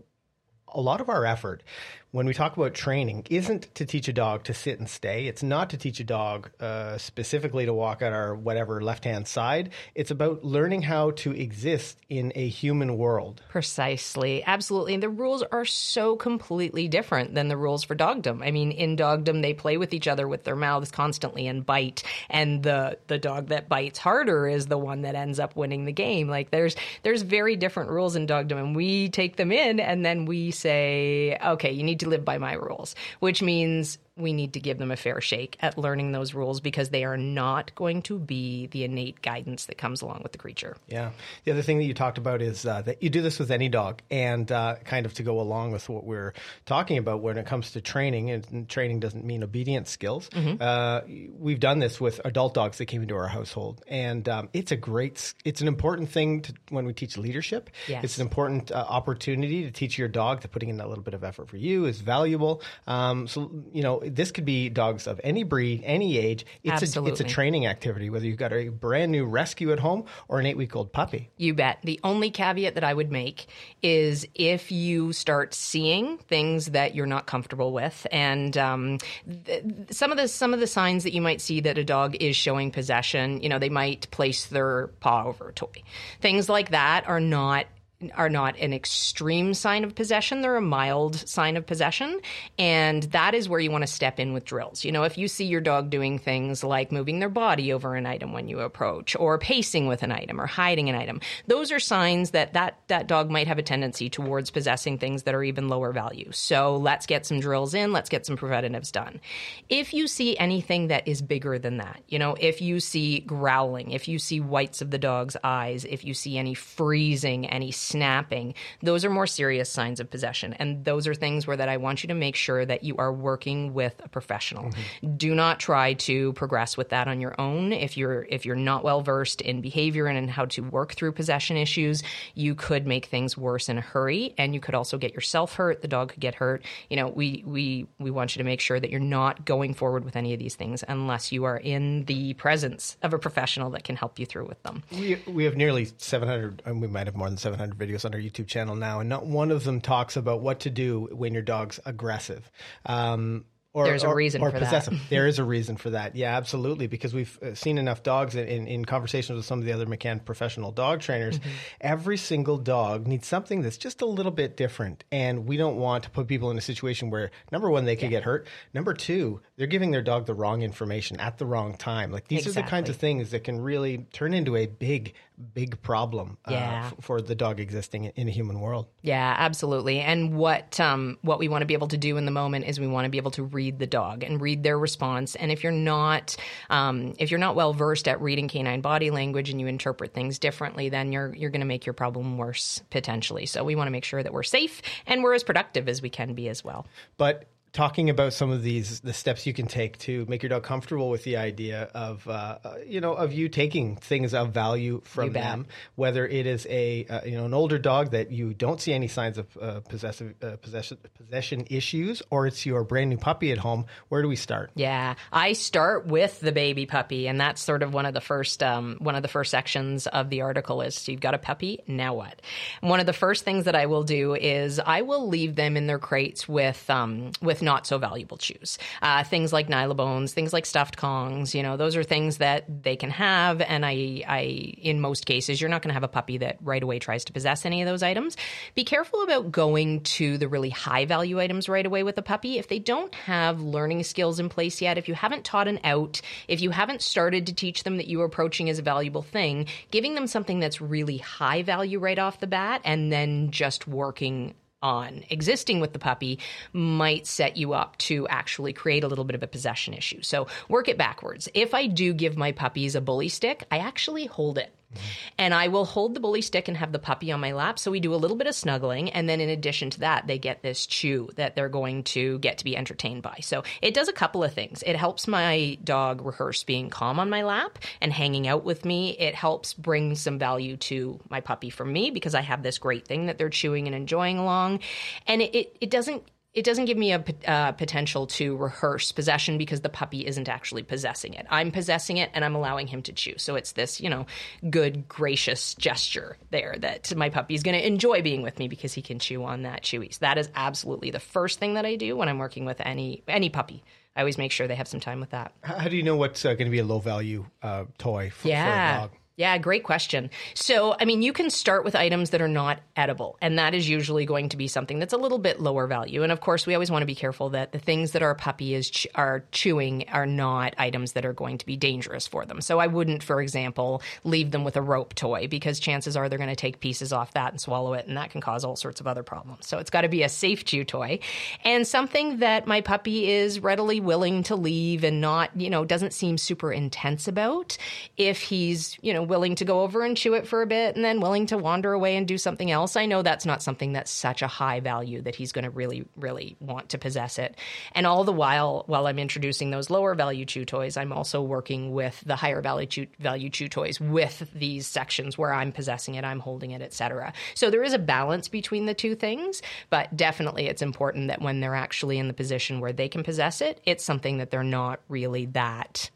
a 0.73 0.81
lot 0.81 1.01
of 1.01 1.09
our 1.09 1.25
effort 1.25 1.63
when 2.11 2.25
we 2.25 2.33
talk 2.33 2.57
about 2.57 2.73
training 2.73 3.23
isn't 3.29 3.73
to 3.75 3.85
teach 3.85 4.07
a 4.07 4.13
dog 4.13 4.43
to 4.43 4.53
sit 4.53 4.79
and 4.79 4.89
stay. 4.89 5.27
It's 5.27 5.43
not 5.43 5.69
to 5.69 5.77
teach 5.77 5.99
a 5.99 6.03
dog 6.03 6.49
uh, 6.59 6.97
specifically 6.97 7.67
to 7.67 7.73
walk 7.73 8.01
at 8.01 8.13
our 8.13 8.33
whatever 8.33 8.81
left 8.81 9.03
hand 9.03 9.27
side. 9.27 9.69
It's 9.93 10.09
about 10.09 10.43
learning 10.43 10.81
how 10.81 11.11
to 11.11 11.31
exist 11.31 11.99
in 12.09 12.31
a 12.35 12.47
human 12.47 12.97
world. 12.97 13.43
Precisely. 13.49 14.43
Absolutely. 14.43 14.95
And 14.95 15.03
the 15.03 15.09
rules 15.09 15.43
are 15.43 15.65
so 15.65 16.15
completely 16.15 16.87
different 16.87 17.35
than 17.35 17.47
the 17.47 17.57
rules 17.57 17.83
for 17.83 17.93
dogdom. 17.93 18.41
I 18.41 18.49
mean, 18.49 18.71
in 18.71 18.95
dogdom, 18.95 19.41
they 19.41 19.53
play 19.53 19.77
with 19.77 19.93
each 19.93 20.07
other 20.07 20.27
with 20.27 20.45
their 20.45 20.55
mouths 20.55 20.89
constantly 20.89 21.45
and 21.45 21.63
bite. 21.63 22.01
And 22.27 22.63
the, 22.63 22.97
the 23.05 23.19
dog 23.19 23.49
that 23.49 23.69
bites 23.69 23.99
harder 23.99 24.47
is 24.47 24.65
the 24.65 24.79
one 24.79 25.03
that 25.03 25.13
ends 25.13 25.39
up 25.39 25.55
winning 25.55 25.85
the 25.85 25.91
game. 25.91 26.27
Like 26.27 26.49
there's, 26.49 26.75
there's 27.03 27.21
very 27.21 27.55
different 27.55 27.91
rules 27.91 28.15
in 28.15 28.25
dogdom 28.25 28.57
and 28.57 28.75
we 28.75 29.09
take 29.09 29.35
them 29.35 29.51
in 29.51 29.79
and 29.79 30.03
then 30.03 30.25
we 30.25 30.49
say, 30.49 31.37
okay, 31.45 31.71
you 31.71 31.83
need 31.83 31.98
live 32.07 32.23
by 32.23 32.37
my 32.37 32.53
rules, 32.53 32.95
which 33.19 33.41
means 33.41 33.97
we 34.19 34.33
need 34.33 34.53
to 34.53 34.59
give 34.59 34.77
them 34.77 34.91
a 34.91 34.95
fair 34.95 35.21
shake 35.21 35.57
at 35.59 35.77
learning 35.77 36.11
those 36.11 36.33
rules 36.33 36.59
because 36.59 36.89
they 36.89 37.03
are 37.03 37.17
not 37.17 37.73
going 37.75 38.01
to 38.03 38.19
be 38.19 38.67
the 38.67 38.83
innate 38.83 39.21
guidance 39.21 39.65
that 39.65 39.77
comes 39.77 40.01
along 40.01 40.21
with 40.23 40.31
the 40.31 40.37
creature. 40.37 40.75
Yeah. 40.87 41.11
The 41.45 41.51
other 41.51 41.61
thing 41.61 41.77
that 41.77 41.85
you 41.85 41.93
talked 41.93 42.17
about 42.17 42.41
is 42.41 42.65
uh, 42.65 42.81
that 42.83 43.01
you 43.01 43.09
do 43.09 43.21
this 43.21 43.39
with 43.39 43.51
any 43.51 43.69
dog, 43.69 44.01
and 44.11 44.51
uh, 44.51 44.75
kind 44.83 45.05
of 45.05 45.13
to 45.15 45.23
go 45.23 45.39
along 45.39 45.71
with 45.71 45.87
what 45.89 46.03
we're 46.03 46.33
talking 46.65 46.97
about 46.97 47.21
when 47.21 47.37
it 47.37 47.45
comes 47.45 47.71
to 47.71 47.81
training, 47.81 48.31
and, 48.31 48.67
training 48.69 48.99
doesn't 48.99 49.25
mean 49.25 49.43
obedience 49.43 49.89
skills. 49.89 50.29
Uh, 50.59 51.01
we've 51.37 51.59
done 51.59 51.79
this 51.79 51.99
with 51.99 52.19
adult 52.25 52.53
dogs 52.53 52.77
that 52.77 52.85
came 52.85 53.01
into 53.01 53.15
our 53.15 53.27
household, 53.27 53.83
and 53.87 54.27
um, 54.27 54.49
it's 54.53 54.71
a 54.71 54.77
great, 54.77 55.33
it's 55.45 55.61
an 55.61 55.67
important 55.67 56.09
thing 56.09 56.41
to, 56.41 56.53
when 56.69 56.85
we 56.85 56.93
teach 56.93 57.17
leadership. 57.17 57.69
Yes. 57.87 58.03
It's 58.03 58.17
an 58.17 58.23
important 58.23 58.71
uh, 58.71 58.85
opportunity 58.87 59.63
to 59.63 59.71
teach 59.71 59.97
your 59.97 60.07
dog 60.07 60.41
that 60.41 60.51
putting 60.51 60.69
in 60.69 60.77
that 60.77 60.89
little 60.89 61.03
bit 61.03 61.13
of 61.13 61.23
effort 61.23 61.49
for 61.49 61.57
you 61.57 61.85
is 61.85 62.01
valuable. 62.01 62.61
Um, 62.87 63.27
so 63.27 63.51
you 63.71 63.83
know 63.83 63.99
this 64.09 64.31
could 64.31 64.45
be 64.45 64.69
dogs 64.69 65.07
of 65.07 65.19
any 65.23 65.43
breed, 65.43 65.81
any 65.85 66.17
age. 66.17 66.45
It's 66.63 66.81
Absolutely. 66.83 67.11
a 67.11 67.13
it's 67.13 67.21
a 67.21 67.23
training 67.23 67.65
activity, 67.65 68.09
whether 68.09 68.25
you've 68.25 68.37
got 68.37 68.53
a 68.53 68.69
brand 68.69 69.11
new 69.11 69.25
rescue 69.25 69.71
at 69.71 69.79
home 69.79 70.05
or 70.27 70.39
an 70.39 70.45
eight 70.45 70.57
week 70.57 70.75
old 70.75 70.91
puppy. 70.91 71.29
You 71.37 71.53
bet. 71.53 71.79
The 71.83 71.99
only 72.03 72.31
caveat 72.31 72.75
that 72.75 72.83
I 72.83 72.93
would 72.93 73.11
make 73.11 73.47
is 73.81 74.27
if 74.35 74.71
you 74.71 75.13
start 75.13 75.53
seeing 75.53 76.17
things 76.17 76.67
that 76.67 76.95
you're 76.95 77.05
not 77.05 77.25
comfortable 77.25 77.71
with, 77.73 78.05
and 78.11 78.57
um, 78.57 78.97
th- 79.45 79.63
some 79.91 80.11
of 80.11 80.17
the 80.17 80.27
some 80.27 80.53
of 80.53 80.59
the 80.59 80.67
signs 80.67 81.03
that 81.03 81.13
you 81.13 81.21
might 81.21 81.41
see 81.41 81.61
that 81.61 81.77
a 81.77 81.83
dog 81.83 82.15
is 82.19 82.35
showing 82.35 82.71
possession. 82.71 83.41
You 83.41 83.49
know, 83.49 83.59
they 83.59 83.69
might 83.69 84.09
place 84.11 84.47
their 84.47 84.87
paw 84.99 85.25
over 85.25 85.49
a 85.49 85.53
toy. 85.53 85.83
Things 86.21 86.49
like 86.49 86.71
that 86.71 87.07
are 87.07 87.19
not 87.19 87.67
are 88.15 88.29
not 88.29 88.57
an 88.59 88.71
extreme 88.71 89.53
sign 89.53 89.83
of 89.83 89.93
possession. 89.93 90.41
They're 90.41 90.55
a 90.55 90.61
mild 90.61 91.15
sign 91.27 91.57
of 91.57 91.65
possession. 91.65 92.21
And 92.57 93.03
that 93.03 93.33
is 93.33 93.49
where 93.49 93.59
you 93.59 93.71
want 93.71 93.81
to 93.81 93.87
step 93.87 94.21
in 94.21 94.31
with 94.31 94.45
drills. 94.45 94.85
You 94.85 94.93
know, 94.93 95.03
if 95.03 95.17
you 95.17 95.27
see 95.27 95.45
your 95.45 95.59
dog 95.59 95.89
doing 95.89 96.17
things 96.17 96.63
like 96.63 96.93
moving 96.93 97.19
their 97.19 97.29
body 97.29 97.73
over 97.73 97.95
an 97.95 98.05
item 98.05 98.31
when 98.31 98.47
you 98.47 98.61
approach, 98.61 99.17
or 99.17 99.37
pacing 99.37 99.87
with 99.87 100.01
an 100.01 100.13
item, 100.13 100.39
or 100.39 100.45
hiding 100.45 100.87
an 100.87 100.95
item, 100.95 101.19
those 101.47 101.73
are 101.73 101.79
signs 101.79 102.31
that 102.31 102.53
that, 102.53 102.79
that 102.87 103.07
dog 103.07 103.29
might 103.29 103.47
have 103.47 103.57
a 103.57 103.63
tendency 103.63 104.09
towards 104.09 104.49
possessing 104.49 104.97
things 104.97 105.23
that 105.23 105.35
are 105.35 105.43
even 105.43 105.67
lower 105.67 105.91
value. 105.91 106.31
So 106.31 106.77
let's 106.77 107.05
get 107.05 107.25
some 107.25 107.41
drills 107.41 107.73
in, 107.73 107.91
let's 107.91 108.09
get 108.09 108.25
some 108.25 108.37
preventatives 108.37 108.93
done. 108.93 109.19
If 109.67 109.93
you 109.93 110.07
see 110.07 110.37
anything 110.37 110.87
that 110.87 111.05
is 111.05 111.21
bigger 111.21 111.59
than 111.59 111.77
that, 111.77 112.01
you 112.07 112.17
know, 112.17 112.35
if 112.39 112.61
you 112.61 112.79
see 112.79 113.19
growling, 113.19 113.91
if 113.91 114.07
you 114.07 114.19
see 114.19 114.39
whites 114.39 114.81
of 114.81 114.89
the 114.89 114.97
dog's 114.97 115.35
eyes, 115.43 115.83
if 115.83 116.05
you 116.05 116.13
see 116.13 116.37
any 116.37 116.53
freezing, 116.53 117.45
any 117.45 117.71
snapping, 117.89 118.53
those 118.81 119.03
are 119.03 119.09
more 119.09 119.27
serious 119.27 119.69
signs 119.69 119.99
of 119.99 120.09
possession. 120.09 120.53
And 120.53 120.85
those 120.85 121.07
are 121.07 121.13
things 121.13 121.47
where 121.47 121.57
that 121.57 121.69
I 121.69 121.77
want 121.77 122.03
you 122.03 122.07
to 122.07 122.13
make 122.13 122.35
sure 122.35 122.65
that 122.65 122.83
you 122.83 122.95
are 122.97 123.11
working 123.11 123.73
with 123.73 123.95
a 124.03 124.09
professional. 124.09 124.65
Mm-hmm. 124.65 125.17
Do 125.17 125.35
not 125.35 125.59
try 125.59 125.93
to 125.93 126.33
progress 126.33 126.77
with 126.77 126.89
that 126.89 127.07
on 127.07 127.19
your 127.19 127.39
own. 127.39 127.73
If 127.73 127.97
you're 127.97 128.23
if 128.29 128.45
you're 128.45 128.55
not 128.55 128.83
well 128.83 129.01
versed 129.01 129.41
in 129.41 129.61
behavior 129.61 130.05
and 130.07 130.17
in 130.17 130.27
how 130.27 130.45
to 130.45 130.61
work 130.61 130.93
through 130.93 131.13
possession 131.13 131.57
issues, 131.57 132.03
you 132.35 132.55
could 132.55 132.85
make 132.85 133.05
things 133.05 133.37
worse 133.37 133.69
in 133.69 133.77
a 133.77 133.81
hurry 133.81 134.33
and 134.37 134.53
you 134.53 134.59
could 134.59 134.75
also 134.75 134.97
get 134.97 135.13
yourself 135.13 135.55
hurt, 135.55 135.81
the 135.81 135.87
dog 135.87 136.09
could 136.09 136.19
get 136.19 136.35
hurt. 136.35 136.63
You 136.89 136.97
know, 136.97 137.07
we 137.07 137.43
we 137.45 137.87
we 137.97 138.11
want 138.11 138.35
you 138.35 138.39
to 138.39 138.45
make 138.45 138.61
sure 138.61 138.79
that 138.79 138.89
you're 138.89 138.99
not 138.99 139.45
going 139.45 139.73
forward 139.73 140.05
with 140.05 140.15
any 140.15 140.33
of 140.33 140.39
these 140.39 140.55
things 140.55 140.83
unless 140.87 141.31
you 141.31 141.45
are 141.45 141.57
in 141.57 142.05
the 142.05 142.33
presence 142.35 142.97
of 143.01 143.13
a 143.13 143.19
professional 143.19 143.69
that 143.71 143.83
can 143.83 143.95
help 143.95 144.19
you 144.19 144.25
through 144.25 144.45
with 144.45 144.61
them. 144.63 144.83
We 144.91 145.21
we 145.27 145.43
have 145.45 145.55
nearly 145.55 145.87
700 145.97 146.61
and 146.65 146.81
we 146.81 146.87
might 146.87 147.07
have 147.07 147.15
more 147.15 147.29
than 147.29 147.37
700 147.37 147.77
videos 147.79 148.05
on 148.05 148.13
our 148.13 148.19
YouTube 148.19 148.47
channel 148.47 148.75
now, 148.75 148.99
and 148.99 149.09
not 149.09 149.25
one 149.25 149.51
of 149.51 149.63
them 149.63 149.81
talks 149.81 150.15
about 150.15 150.41
what 150.41 150.59
to 150.61 150.69
do 150.69 151.07
when 151.11 151.33
your 151.33 151.43
dog's 151.43 151.79
aggressive. 151.85 152.51
Um, 152.85 153.45
or, 153.71 153.85
There's 153.85 154.03
a 154.03 154.13
reason 154.13 154.41
or, 154.41 154.49
for 154.49 154.57
possessive. 154.57 154.93
that. 154.93 154.99
there 155.09 155.27
is 155.27 155.37
a 155.37 155.43
reason 155.43 155.77
for 155.77 155.91
that. 155.91 156.15
Yeah, 156.15 156.35
absolutely. 156.35 156.87
Because 156.87 157.13
we've 157.13 157.37
uh, 157.41 157.53
seen 157.53 157.77
enough 157.77 158.01
dogs 158.01 158.35
in, 158.35 158.47
in, 158.47 158.67
in 158.67 158.85
conversations 158.85 159.37
with 159.37 159.45
some 159.45 159.59
of 159.59 159.65
the 159.65 159.71
other 159.71 159.85
McCann 159.85 160.25
professional 160.25 160.71
dog 160.71 161.01
trainers. 161.01 161.37
Mm-hmm. 161.37 161.49
Every 161.81 162.17
single 162.17 162.57
dog 162.57 163.05
needs 163.05 163.27
something 163.27 163.61
that's 163.61 163.77
just 163.77 164.01
a 164.01 164.07
little 164.07 164.31
bit 164.31 164.57
different. 164.57 165.03
And 165.11 165.45
we 165.45 165.55
don't 165.55 165.77
want 165.77 166.03
to 166.05 166.09
put 166.09 166.27
people 166.27 166.49
in 166.49 166.57
a 166.57 166.61
situation 166.61 167.11
where, 167.11 167.29
number 167.51 167.69
one, 167.69 167.85
they 167.85 167.95
could 167.95 168.05
yeah. 168.05 168.17
get 168.17 168.23
hurt. 168.23 168.47
Number 168.73 168.93
two, 168.95 169.41
they're 169.55 169.67
giving 169.67 169.91
their 169.91 170.01
dog 170.01 170.25
the 170.25 170.33
wrong 170.33 170.63
information 170.63 171.19
at 171.19 171.37
the 171.37 171.45
wrong 171.45 171.77
time. 171.77 172.11
Like 172.11 172.27
these 172.27 172.47
exactly. 172.47 172.61
are 172.61 172.65
the 172.65 172.69
kinds 172.69 172.89
of 172.89 172.95
things 172.95 173.29
that 173.31 173.43
can 173.43 173.61
really 173.61 173.99
turn 174.13 174.33
into 174.33 174.55
a 174.55 174.65
big, 174.65 175.13
big 175.53 175.81
problem 175.81 176.37
uh, 176.45 176.53
f- 176.53 176.95
for 177.01 177.21
the 177.21 177.35
dog 177.35 177.59
existing 177.59 178.05
in 178.05 178.27
a 178.27 178.31
human 178.31 178.61
world. 178.61 178.87
Yeah, 179.01 179.35
absolutely. 179.37 179.99
And 179.99 180.35
what 180.35 180.79
um, 180.79 181.17
what 181.21 181.39
we 181.39 181.47
want 181.47 181.61
to 181.61 181.65
be 181.65 181.73
able 181.73 181.89
to 181.89 181.97
do 181.97 182.17
in 182.17 182.25
the 182.25 182.31
moment 182.31 182.65
is 182.65 182.79
we 182.79 182.87
want 182.87 183.05
to 183.05 183.09
be 183.09 183.17
able 183.17 183.31
to 183.31 183.43
read 183.59 183.77
the 183.77 183.87
dog 183.87 184.23
and 184.23 184.39
read 184.39 184.63
their 184.63 184.79
response. 184.79 185.35
And 185.35 185.51
if 185.51 185.63
you're 185.63 185.73
not 185.73 186.37
um, 186.69 187.13
if 187.19 187.29
you're 187.29 187.45
not 187.47 187.55
well 187.55 187.73
versed 187.73 188.07
at 188.07 188.21
reading 188.21 188.47
canine 188.47 188.79
body 188.79 189.11
language 189.11 189.49
and 189.49 189.59
you 189.59 189.67
interpret 189.67 190.13
things 190.13 190.39
differently, 190.39 190.87
then 190.87 191.11
you're 191.11 191.35
you're 191.35 191.49
going 191.49 191.59
to 191.67 191.73
make 191.73 191.85
your 191.85 191.93
problem 191.93 192.37
worse 192.37 192.81
potentially. 192.89 193.45
So 193.45 193.65
we 193.65 193.75
want 193.75 193.87
to 193.87 193.91
make 193.91 194.05
sure 194.05 194.23
that 194.23 194.31
we're 194.31 194.43
safe 194.43 194.81
and 195.05 195.23
we're 195.23 195.33
as 195.33 195.43
productive 195.43 195.89
as 195.89 196.01
we 196.01 196.09
can 196.09 196.35
be 196.35 196.47
as 196.47 196.63
well. 196.63 196.87
But 197.17 197.49
talking 197.73 198.09
about 198.09 198.33
some 198.33 198.51
of 198.51 198.63
these 198.63 198.99
the 199.01 199.13
steps 199.13 199.45
you 199.45 199.53
can 199.53 199.67
take 199.67 199.97
to 199.99 200.25
make 200.27 200.41
your 200.43 200.49
dog 200.49 200.63
comfortable 200.63 201.09
with 201.09 201.23
the 201.23 201.37
idea 201.37 201.89
of 201.93 202.27
uh, 202.27 202.57
uh 202.63 202.75
you 202.85 203.01
know 203.01 203.13
of 203.13 203.31
you 203.31 203.49
taking 203.49 203.95
things 203.95 204.33
of 204.33 204.51
value 204.51 205.01
from 205.03 205.33
them 205.33 205.67
whether 205.95 206.27
it 206.27 206.45
is 206.45 206.65
a 206.69 207.05
uh, 207.05 207.21
you 207.25 207.37
know 207.37 207.45
an 207.45 207.53
older 207.53 207.77
dog 207.77 208.11
that 208.11 208.31
you 208.31 208.53
don't 208.53 208.81
see 208.81 208.93
any 208.93 209.07
signs 209.07 209.37
of 209.37 209.45
uh, 209.61 209.79
possessive 209.81 210.33
uh, 210.41 210.55
possession 210.57 210.97
possession 211.15 211.65
issues 211.69 212.21
or 212.29 212.47
it's 212.47 212.65
your 212.65 212.83
brand 212.83 213.09
new 213.09 213.17
puppy 213.17 213.51
at 213.51 213.57
home 213.57 213.85
where 214.09 214.21
do 214.21 214.27
we 214.27 214.35
start? 214.35 214.71
Yeah. 214.75 215.15
I 215.31 215.53
start 215.53 216.07
with 216.07 216.39
the 216.39 216.51
baby 216.51 216.85
puppy 216.85 217.27
and 217.27 217.39
that's 217.39 217.61
sort 217.61 217.83
of 217.83 217.93
one 217.93 218.05
of 218.05 218.13
the 218.13 218.21
first 218.21 218.63
um, 218.63 218.97
one 218.99 219.15
of 219.15 219.21
the 219.21 219.27
first 219.27 219.51
sections 219.51 220.07
of 220.07 220.29
the 220.29 220.41
article 220.41 220.81
is 220.81 220.95
so 220.95 221.11
you've 221.11 221.21
got 221.21 221.33
a 221.33 221.39
puppy 221.39 221.81
now 221.87 222.13
what? 222.13 222.41
One 222.81 222.99
of 222.99 223.05
the 223.05 223.13
first 223.13 223.45
things 223.45 223.65
that 223.65 223.75
i 223.75 223.85
will 223.85 224.03
do 224.03 224.33
is 224.33 224.79
i 224.79 225.01
will 225.01 225.27
leave 225.27 225.55
them 225.55 225.77
in 225.77 225.87
their 225.87 225.99
crates 225.99 226.47
with 226.47 226.89
um, 226.89 227.31
with 227.41 227.58
with 227.59 227.65
not 227.65 227.85
so 227.85 227.97
valuable 227.97 228.37
chews. 228.37 228.77
Uh, 229.01 229.23
things 229.23 229.51
like 229.51 229.67
Nylabones, 229.67 230.31
things 230.31 230.53
like 230.53 230.65
stuffed 230.65 230.97
Kongs, 230.97 231.53
you 231.53 231.61
know, 231.61 231.77
those 231.77 231.95
are 231.95 232.03
things 232.03 232.37
that 232.37 232.83
they 232.83 232.95
can 232.95 233.09
have. 233.09 233.61
And 233.61 233.85
I, 233.85 234.23
I 234.27 234.39
in 234.77 235.01
most 235.01 235.25
cases, 235.25 235.59
you're 235.59 235.69
not 235.69 235.81
going 235.81 235.89
to 235.89 235.93
have 235.93 236.03
a 236.03 236.07
puppy 236.07 236.37
that 236.37 236.57
right 236.61 236.81
away 236.81 236.99
tries 236.99 237.25
to 237.25 237.33
possess 237.33 237.65
any 237.65 237.81
of 237.81 237.87
those 237.87 238.03
items. 238.03 238.37
Be 238.75 238.83
careful 238.83 239.23
about 239.23 239.51
going 239.51 240.01
to 240.01 240.37
the 240.37 240.47
really 240.47 240.69
high 240.69 241.05
value 241.05 241.39
items 241.39 241.67
right 241.67 241.85
away 241.85 242.03
with 242.03 242.17
a 242.17 242.21
puppy. 242.21 242.57
If 242.57 242.67
they 242.69 242.79
don't 242.79 243.13
have 243.15 243.61
learning 243.61 244.03
skills 244.03 244.39
in 244.39 244.49
place 244.49 244.81
yet, 244.81 244.97
if 244.97 245.07
you 245.07 245.13
haven't 245.13 245.43
taught 245.43 245.67
an 245.67 245.79
out, 245.83 246.21
if 246.47 246.61
you 246.61 246.69
haven't 246.69 247.01
started 247.01 247.47
to 247.47 247.53
teach 247.53 247.83
them 247.83 247.97
that 247.97 248.07
you 248.07 248.21
are 248.21 248.25
approaching 248.25 248.69
as 248.69 248.79
a 248.79 248.83
valuable 248.83 249.21
thing, 249.21 249.67
giving 249.91 250.15
them 250.15 250.27
something 250.27 250.59
that's 250.59 250.79
really 250.81 251.17
high 251.17 251.61
value 251.61 251.99
right 251.99 252.19
off 252.19 252.39
the 252.39 252.47
bat 252.47 252.81
and 252.85 253.11
then 253.11 253.51
just 253.51 253.87
working 253.87 254.53
on 254.81 255.23
existing 255.29 255.79
with 255.79 255.93
the 255.93 255.99
puppy 255.99 256.39
might 256.73 257.27
set 257.27 257.57
you 257.57 257.73
up 257.73 257.97
to 257.97 258.27
actually 258.27 258.73
create 258.73 259.03
a 259.03 259.07
little 259.07 259.25
bit 259.25 259.35
of 259.35 259.43
a 259.43 259.47
possession 259.47 259.93
issue. 259.93 260.21
So 260.21 260.47
work 260.67 260.87
it 260.87 260.97
backwards. 260.97 261.49
If 261.53 261.73
I 261.73 261.87
do 261.87 262.13
give 262.13 262.37
my 262.37 262.51
puppies 262.51 262.95
a 262.95 263.01
bully 263.01 263.29
stick, 263.29 263.65
I 263.71 263.79
actually 263.79 264.25
hold 264.25 264.57
it. 264.57 264.73
Mm-hmm. 264.93 265.03
And 265.37 265.53
I 265.53 265.67
will 265.67 265.85
hold 265.85 266.13
the 266.13 266.19
bully 266.19 266.41
stick 266.41 266.67
and 266.67 266.75
have 266.77 266.91
the 266.91 266.99
puppy 266.99 267.31
on 267.31 267.39
my 267.39 267.51
lap. 267.51 267.79
So 267.79 267.91
we 267.91 267.99
do 267.99 268.13
a 268.13 268.17
little 268.17 268.37
bit 268.37 268.47
of 268.47 268.55
snuggling. 268.55 269.11
And 269.11 269.29
then 269.29 269.39
in 269.39 269.49
addition 269.49 269.89
to 269.91 269.99
that, 270.01 270.27
they 270.27 270.37
get 270.39 270.63
this 270.63 270.85
chew 270.85 271.29
that 271.35 271.55
they're 271.55 271.69
going 271.69 272.03
to 272.05 272.39
get 272.39 272.57
to 272.59 272.63
be 272.63 272.75
entertained 272.75 273.21
by. 273.21 273.37
So 273.41 273.63
it 273.81 273.93
does 273.93 274.07
a 274.07 274.13
couple 274.13 274.43
of 274.43 274.53
things. 274.53 274.83
It 274.85 274.95
helps 274.95 275.27
my 275.27 275.77
dog 275.83 276.25
rehearse 276.25 276.63
being 276.63 276.89
calm 276.89 277.19
on 277.19 277.29
my 277.29 277.43
lap 277.43 277.79
and 278.01 278.11
hanging 278.11 278.47
out 278.47 278.63
with 278.63 278.83
me. 278.83 279.11
It 279.17 279.35
helps 279.35 279.73
bring 279.73 280.15
some 280.15 280.39
value 280.39 280.77
to 280.77 281.19
my 281.29 281.41
puppy 281.41 281.69
from 281.69 281.93
me 281.93 282.11
because 282.11 282.35
I 282.35 282.41
have 282.41 282.63
this 282.63 282.77
great 282.77 283.07
thing 283.07 283.27
that 283.27 283.37
they're 283.37 283.49
chewing 283.49 283.87
and 283.87 283.95
enjoying 283.95 284.37
along. 284.37 284.79
And 285.27 285.41
it, 285.41 285.55
it, 285.55 285.77
it 285.81 285.89
doesn't 285.89 286.23
it 286.53 286.65
doesn't 286.65 286.85
give 286.85 286.97
me 286.97 287.13
a 287.13 287.23
uh, 287.47 287.71
potential 287.73 288.25
to 288.25 288.57
rehearse 288.57 289.11
possession 289.11 289.57
because 289.59 289.81
the 289.81 289.89
puppy 289.89 290.25
isn't 290.25 290.49
actually 290.49 290.81
possessing 290.81 291.35
it. 291.35 291.45
I'm 291.49 291.71
possessing 291.71 292.17
it 292.17 292.31
and 292.33 292.43
I'm 292.43 292.55
allowing 292.55 292.87
him 292.87 293.03
to 293.03 293.13
chew. 293.13 293.35
So 293.37 293.55
it's 293.55 293.73
this, 293.73 294.01
you 294.01 294.09
know, 294.09 294.25
good, 294.67 295.07
gracious 295.07 295.75
gesture 295.75 296.37
there 296.49 296.75
that 296.79 297.15
my 297.15 297.29
puppy 297.29 297.53
is 297.53 297.61
going 297.61 297.77
to 297.77 297.85
enjoy 297.85 298.23
being 298.23 298.41
with 298.41 298.57
me 298.57 298.67
because 298.67 298.93
he 298.93 299.03
can 299.03 299.19
chew 299.19 299.43
on 299.43 299.61
that 299.61 299.83
chewy. 299.83 300.11
So 300.11 300.19
that 300.21 300.39
is 300.39 300.49
absolutely 300.55 301.11
the 301.11 301.19
first 301.19 301.59
thing 301.59 301.75
that 301.75 301.85
I 301.85 301.95
do 301.95 302.17
when 302.17 302.27
I'm 302.27 302.39
working 302.39 302.65
with 302.65 302.81
any 302.81 303.23
any 303.27 303.49
puppy. 303.49 303.83
I 304.15 304.21
always 304.21 304.39
make 304.39 304.51
sure 304.51 304.67
they 304.67 304.75
have 304.75 304.87
some 304.87 304.99
time 304.99 305.19
with 305.19 305.29
that. 305.29 305.53
How 305.61 305.87
do 305.87 305.95
you 305.95 306.03
know 306.03 306.15
what's 306.15 306.43
uh, 306.43 306.53
going 306.55 306.65
to 306.65 306.71
be 306.71 306.79
a 306.79 306.83
low 306.83 306.99
value 306.99 307.45
uh, 307.61 307.85
toy 307.99 308.31
for, 308.31 308.47
yeah. 308.47 308.65
for 308.65 308.97
a 308.97 309.01
dog? 309.01 309.18
Yeah, 309.39 309.57
great 309.57 309.83
question. 309.83 310.31
So, 310.53 310.97
I 310.99 311.05
mean, 311.05 311.21
you 311.21 311.31
can 311.31 311.49
start 311.49 311.85
with 311.85 311.95
items 311.95 312.31
that 312.31 312.41
are 312.41 312.49
not 312.49 312.81
edible, 312.97 313.37
and 313.39 313.57
that 313.57 313.73
is 313.73 313.87
usually 313.87 314.25
going 314.25 314.49
to 314.49 314.57
be 314.57 314.67
something 314.67 314.99
that's 314.99 315.13
a 315.13 315.17
little 315.17 315.37
bit 315.37 315.61
lower 315.61 315.87
value. 315.87 316.23
And 316.23 316.31
of 316.33 316.41
course, 316.41 316.67
we 316.67 316.73
always 316.73 316.91
want 316.91 317.03
to 317.03 317.05
be 317.05 317.15
careful 317.15 317.51
that 317.51 317.71
the 317.71 317.79
things 317.79 318.11
that 318.11 318.21
our 318.21 318.35
puppy 318.35 318.75
is 318.75 318.89
ch- 318.89 319.07
are 319.15 319.45
chewing 319.53 320.09
are 320.09 320.25
not 320.25 320.75
items 320.77 321.13
that 321.13 321.25
are 321.25 321.31
going 321.31 321.57
to 321.59 321.65
be 321.65 321.77
dangerous 321.77 322.27
for 322.27 322.45
them. 322.45 322.59
So, 322.59 322.79
I 322.79 322.87
wouldn't, 322.87 323.23
for 323.23 323.39
example, 323.39 324.01
leave 324.25 324.51
them 324.51 324.65
with 324.65 324.75
a 324.75 324.81
rope 324.81 325.15
toy 325.15 325.47
because 325.47 325.79
chances 325.79 326.17
are 326.17 326.27
they're 326.27 326.37
going 326.37 326.49
to 326.49 326.55
take 326.57 326.81
pieces 326.81 327.13
off 327.13 327.31
that 327.35 327.53
and 327.53 327.61
swallow 327.61 327.93
it, 327.93 328.07
and 328.07 328.17
that 328.17 328.31
can 328.31 328.41
cause 328.41 328.65
all 328.65 328.75
sorts 328.75 328.99
of 328.99 329.07
other 329.07 329.23
problems. 329.23 329.69
So, 329.69 329.77
it's 329.77 329.89
got 329.89 330.01
to 330.01 330.09
be 330.09 330.23
a 330.23 330.27
safe 330.27 330.65
chew 330.65 330.83
toy 330.83 331.19
and 331.63 331.87
something 331.87 332.39
that 332.39 332.67
my 332.67 332.81
puppy 332.81 333.31
is 333.31 333.61
readily 333.61 334.01
willing 334.01 334.43
to 334.43 334.57
leave 334.57 335.05
and 335.05 335.21
not, 335.21 335.51
you 335.55 335.69
know, 335.69 335.85
doesn't 335.85 336.11
seem 336.11 336.37
super 336.37 336.73
intense 336.73 337.29
about 337.29 337.77
if 338.17 338.41
he's, 338.41 338.97
you 339.01 339.13
know, 339.13 339.28
willing 339.29 339.55
to 339.55 339.65
go 339.65 339.81
over 339.81 340.03
and 340.03 340.17
chew 340.17 340.33
it 340.33 340.47
for 340.47 340.61
a 340.61 340.67
bit 340.67 340.95
and 340.95 341.05
then 341.05 341.21
willing 341.21 341.45
to 341.47 341.57
wander 341.57 341.93
away 341.93 342.17
and 342.17 342.27
do 342.27 342.37
something 342.37 342.69
else, 342.69 342.95
I 342.95 343.05
know 343.05 343.21
that's 343.21 343.45
not 343.45 343.61
something 343.61 343.93
that's 343.93 344.11
such 344.11 344.41
a 344.41 344.47
high 344.47 344.79
value 344.79 345.21
that 345.21 345.35
he's 345.35 345.51
going 345.51 345.63
to 345.63 345.69
really, 345.69 346.05
really 346.17 346.57
want 346.59 346.89
to 346.89 346.97
possess 346.97 347.39
it. 347.39 347.55
And 347.93 348.05
all 348.05 348.23
the 348.23 348.33
while, 348.33 348.83
while 348.87 349.07
I'm 349.07 349.19
introducing 349.19 349.69
those 349.69 349.89
lower 349.89 350.15
value 350.15 350.45
chew 350.45 350.65
toys, 350.65 350.97
I'm 350.97 351.13
also 351.13 351.41
working 351.41 351.93
with 351.93 352.21
the 352.25 352.35
higher 352.35 352.61
value 352.61 352.87
chew, 352.87 353.07
value 353.19 353.49
chew 353.49 353.69
toys 353.69 353.99
with 353.99 354.49
these 354.53 354.87
sections 354.87 355.37
where 355.37 355.53
I'm 355.53 355.71
possessing 355.71 356.15
it, 356.15 356.25
I'm 356.25 356.39
holding 356.39 356.71
it, 356.71 356.81
etc. 356.81 357.33
So 357.53 357.69
there 357.69 357.83
is 357.83 357.93
a 357.93 357.99
balance 357.99 358.47
between 358.47 358.85
the 358.85 358.93
two 358.93 359.15
things, 359.15 359.61
but 359.89 360.15
definitely 360.17 360.67
it's 360.67 360.81
important 360.81 361.27
that 361.27 361.41
when 361.41 361.59
they're 361.59 361.75
actually 361.75 362.17
in 362.17 362.27
the 362.27 362.33
position 362.33 362.79
where 362.79 362.93
they 362.93 363.07
can 363.07 363.23
possess 363.23 363.61
it, 363.61 363.79
it's 363.85 364.03
something 364.03 364.39
that 364.39 364.51
they're 364.51 364.63
not 364.63 364.99
really 365.07 365.45
that 365.47 366.09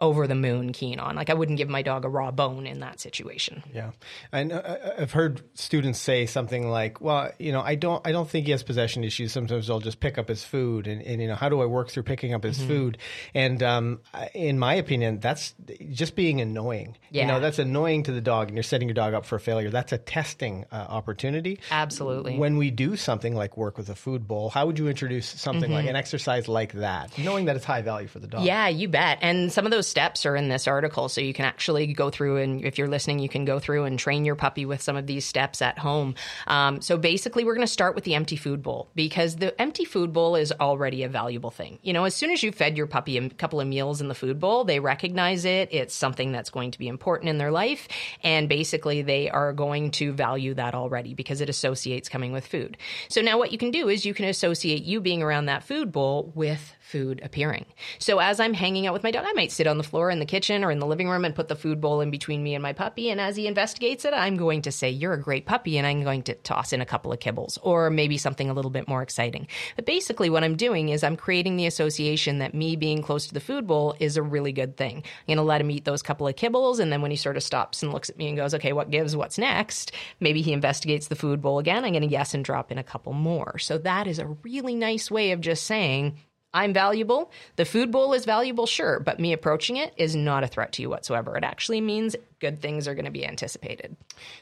over 0.00 0.28
the 0.28 0.34
moon 0.34 0.72
keen 0.72 1.00
on. 1.00 1.16
Like 1.16 1.30
I 1.30 1.34
wouldn't 1.34 1.58
give 1.58 1.68
my 1.68 1.82
dog 1.82 2.04
a 2.04 2.08
raw 2.08 2.30
bone 2.30 2.66
in 2.66 2.80
that 2.80 3.00
situation. 3.00 3.62
Yeah, 3.72 3.90
and 4.32 4.52
uh, 4.52 4.76
I've 4.98 5.12
heard 5.12 5.42
students 5.54 5.98
say 5.98 6.26
something 6.26 6.68
like, 6.70 7.00
"Well, 7.00 7.32
you 7.38 7.52
know, 7.52 7.60
I 7.60 7.74
don't, 7.74 8.06
I 8.06 8.12
don't 8.12 8.28
think 8.28 8.46
he 8.46 8.52
has 8.52 8.62
possession 8.62 9.02
issues. 9.02 9.32
Sometimes 9.32 9.68
I'll 9.68 9.80
just 9.80 10.00
pick 10.00 10.16
up 10.16 10.28
his 10.28 10.44
food, 10.44 10.86
and, 10.86 11.02
and 11.02 11.20
you 11.20 11.26
know, 11.26 11.34
how 11.34 11.48
do 11.48 11.60
I 11.60 11.66
work 11.66 11.90
through 11.90 12.04
picking 12.04 12.32
up 12.32 12.44
his 12.44 12.58
mm-hmm. 12.58 12.68
food?" 12.68 12.98
And 13.34 13.62
um, 13.62 14.00
in 14.34 14.58
my 14.58 14.74
opinion, 14.74 15.18
that's 15.18 15.54
just 15.90 16.14
being 16.14 16.40
annoying. 16.40 16.96
Yeah. 17.10 17.22
You 17.22 17.28
know, 17.28 17.40
that's 17.40 17.58
annoying 17.58 18.04
to 18.04 18.12
the 18.12 18.20
dog, 18.20 18.48
and 18.48 18.56
you're 18.56 18.62
setting 18.62 18.88
your 18.88 18.94
dog 18.94 19.14
up 19.14 19.26
for 19.26 19.38
failure. 19.38 19.70
That's 19.70 19.92
a 19.92 19.98
testing 19.98 20.64
uh, 20.70 20.76
opportunity. 20.76 21.58
Absolutely. 21.70 22.38
When 22.38 22.56
we 22.56 22.70
do 22.70 22.96
something 22.96 23.34
like 23.34 23.56
work 23.56 23.76
with 23.76 23.88
a 23.88 23.96
food 23.96 24.28
bowl, 24.28 24.50
how 24.50 24.66
would 24.66 24.78
you 24.78 24.88
introduce 24.88 25.26
something 25.26 25.64
mm-hmm. 25.64 25.72
like 25.72 25.86
an 25.86 25.96
exercise 25.96 26.46
like 26.46 26.72
that, 26.74 27.16
knowing 27.18 27.46
that 27.46 27.56
it's 27.56 27.64
high 27.64 27.82
value 27.82 28.06
for 28.06 28.20
the 28.20 28.28
dog? 28.28 28.44
Yeah, 28.44 28.68
you 28.68 28.86
bet. 28.86 29.18
And 29.20 29.52
some 29.52 29.64
of 29.64 29.72
those 29.72 29.87
steps 29.88 30.26
are 30.26 30.36
in 30.36 30.48
this 30.48 30.66
article. 30.66 31.08
So 31.08 31.20
you 31.20 31.34
can 31.34 31.44
actually 31.44 31.86
go 31.88 32.10
through 32.10 32.38
and 32.38 32.64
if 32.64 32.78
you're 32.78 32.88
listening, 32.88 33.18
you 33.18 33.28
can 33.28 33.44
go 33.44 33.58
through 33.58 33.84
and 33.84 33.98
train 33.98 34.24
your 34.24 34.36
puppy 34.36 34.66
with 34.66 34.82
some 34.82 34.96
of 34.96 35.06
these 35.06 35.24
steps 35.24 35.62
at 35.62 35.78
home. 35.78 36.14
Um, 36.46 36.80
so 36.80 36.96
basically, 36.96 37.44
we're 37.44 37.54
going 37.54 37.66
to 37.66 37.72
start 37.72 37.94
with 37.94 38.04
the 38.04 38.14
empty 38.14 38.36
food 38.36 38.62
bowl 38.62 38.90
because 38.94 39.36
the 39.36 39.58
empty 39.60 39.84
food 39.84 40.12
bowl 40.12 40.36
is 40.36 40.52
already 40.52 41.02
a 41.02 41.08
valuable 41.08 41.50
thing. 41.50 41.78
You 41.82 41.92
know, 41.92 42.04
as 42.04 42.14
soon 42.14 42.30
as 42.30 42.42
you 42.42 42.52
fed 42.52 42.76
your 42.76 42.86
puppy 42.86 43.18
a 43.18 43.28
couple 43.30 43.60
of 43.60 43.66
meals 43.66 44.00
in 44.00 44.08
the 44.08 44.14
food 44.14 44.38
bowl, 44.38 44.64
they 44.64 44.80
recognize 44.80 45.44
it. 45.44 45.68
It's 45.72 45.94
something 45.94 46.32
that's 46.32 46.50
going 46.50 46.70
to 46.72 46.78
be 46.78 46.88
important 46.88 47.28
in 47.28 47.38
their 47.38 47.50
life. 47.50 47.88
And 48.22 48.48
basically, 48.48 49.02
they 49.02 49.30
are 49.30 49.52
going 49.52 49.90
to 49.92 50.12
value 50.12 50.54
that 50.54 50.74
already 50.74 51.14
because 51.14 51.40
it 51.40 51.48
associates 51.48 52.08
coming 52.08 52.32
with 52.32 52.46
food. 52.46 52.76
So 53.08 53.20
now 53.20 53.38
what 53.38 53.52
you 53.52 53.58
can 53.58 53.70
do 53.70 53.88
is 53.88 54.04
you 54.04 54.14
can 54.14 54.26
associate 54.26 54.84
you 54.84 55.00
being 55.00 55.22
around 55.22 55.46
that 55.46 55.64
food 55.64 55.92
bowl 55.92 56.32
with 56.34 56.74
food 56.80 57.20
appearing. 57.22 57.66
So 57.98 58.18
as 58.18 58.40
I'm 58.40 58.54
hanging 58.54 58.86
out 58.86 58.94
with 58.94 59.02
my 59.02 59.10
dog, 59.10 59.24
I 59.26 59.32
might 59.32 59.52
sit 59.52 59.66
on 59.66 59.77
the 59.78 59.84
floor 59.84 60.10
in 60.10 60.18
the 60.18 60.26
kitchen 60.26 60.64
or 60.64 60.70
in 60.70 60.78
the 60.78 60.86
living 60.86 61.08
room 61.08 61.24
and 61.24 61.34
put 61.34 61.48
the 61.48 61.56
food 61.56 61.80
bowl 61.80 62.00
in 62.00 62.10
between 62.10 62.42
me 62.42 62.54
and 62.54 62.62
my 62.62 62.72
puppy. 62.72 63.10
And 63.10 63.20
as 63.20 63.36
he 63.36 63.46
investigates 63.46 64.04
it, 64.04 64.12
I'm 64.12 64.36
going 64.36 64.62
to 64.62 64.72
say, 64.72 64.90
You're 64.90 65.14
a 65.14 65.20
great 65.20 65.46
puppy. 65.46 65.78
And 65.78 65.86
I'm 65.86 66.02
going 66.02 66.22
to 66.24 66.34
toss 66.34 66.72
in 66.72 66.80
a 66.80 66.86
couple 66.86 67.12
of 67.12 67.18
kibbles 67.18 67.58
or 67.62 67.90
maybe 67.90 68.18
something 68.18 68.50
a 68.50 68.54
little 68.54 68.70
bit 68.70 68.88
more 68.88 69.02
exciting. 69.02 69.48
But 69.76 69.86
basically, 69.86 70.30
what 70.30 70.44
I'm 70.44 70.56
doing 70.56 70.90
is 70.90 71.02
I'm 71.02 71.16
creating 71.16 71.56
the 71.56 71.66
association 71.66 72.38
that 72.38 72.54
me 72.54 72.76
being 72.76 73.02
close 73.02 73.26
to 73.28 73.34
the 73.34 73.40
food 73.40 73.66
bowl 73.66 73.94
is 73.98 74.16
a 74.16 74.22
really 74.22 74.52
good 74.52 74.76
thing. 74.76 74.96
I'm 74.96 75.26
going 75.26 75.36
to 75.38 75.42
let 75.42 75.60
him 75.60 75.70
eat 75.70 75.84
those 75.84 76.02
couple 76.02 76.28
of 76.28 76.36
kibbles. 76.36 76.80
And 76.80 76.92
then 76.92 77.02
when 77.02 77.10
he 77.10 77.16
sort 77.16 77.36
of 77.36 77.42
stops 77.42 77.82
and 77.82 77.92
looks 77.92 78.10
at 78.10 78.18
me 78.18 78.28
and 78.28 78.36
goes, 78.36 78.54
Okay, 78.54 78.72
what 78.72 78.90
gives? 78.90 79.16
What's 79.16 79.38
next? 79.38 79.92
Maybe 80.20 80.42
he 80.42 80.52
investigates 80.52 81.08
the 81.08 81.16
food 81.16 81.40
bowl 81.40 81.58
again. 81.58 81.84
I'm 81.84 81.92
going 81.92 82.02
to 82.02 82.08
yes 82.08 82.34
and 82.34 82.44
drop 82.44 82.70
in 82.70 82.78
a 82.78 82.84
couple 82.84 83.12
more. 83.12 83.58
So 83.58 83.78
that 83.78 84.06
is 84.06 84.18
a 84.18 84.26
really 84.26 84.74
nice 84.74 85.10
way 85.10 85.32
of 85.32 85.40
just 85.40 85.64
saying, 85.64 86.18
I'm 86.54 86.72
valuable. 86.72 87.30
The 87.56 87.64
food 87.64 87.90
bowl 87.90 88.14
is 88.14 88.24
valuable, 88.24 88.66
sure, 88.66 89.00
but 89.00 89.20
me 89.20 89.32
approaching 89.32 89.76
it 89.76 89.92
is 89.96 90.16
not 90.16 90.44
a 90.44 90.46
threat 90.46 90.72
to 90.72 90.82
you 90.82 90.88
whatsoever. 90.88 91.36
It 91.36 91.44
actually 91.44 91.80
means 91.80 92.16
good 92.40 92.60
things 92.60 92.88
are 92.88 92.94
going 92.94 93.04
to 93.04 93.10
be 93.10 93.26
anticipated. 93.26 93.96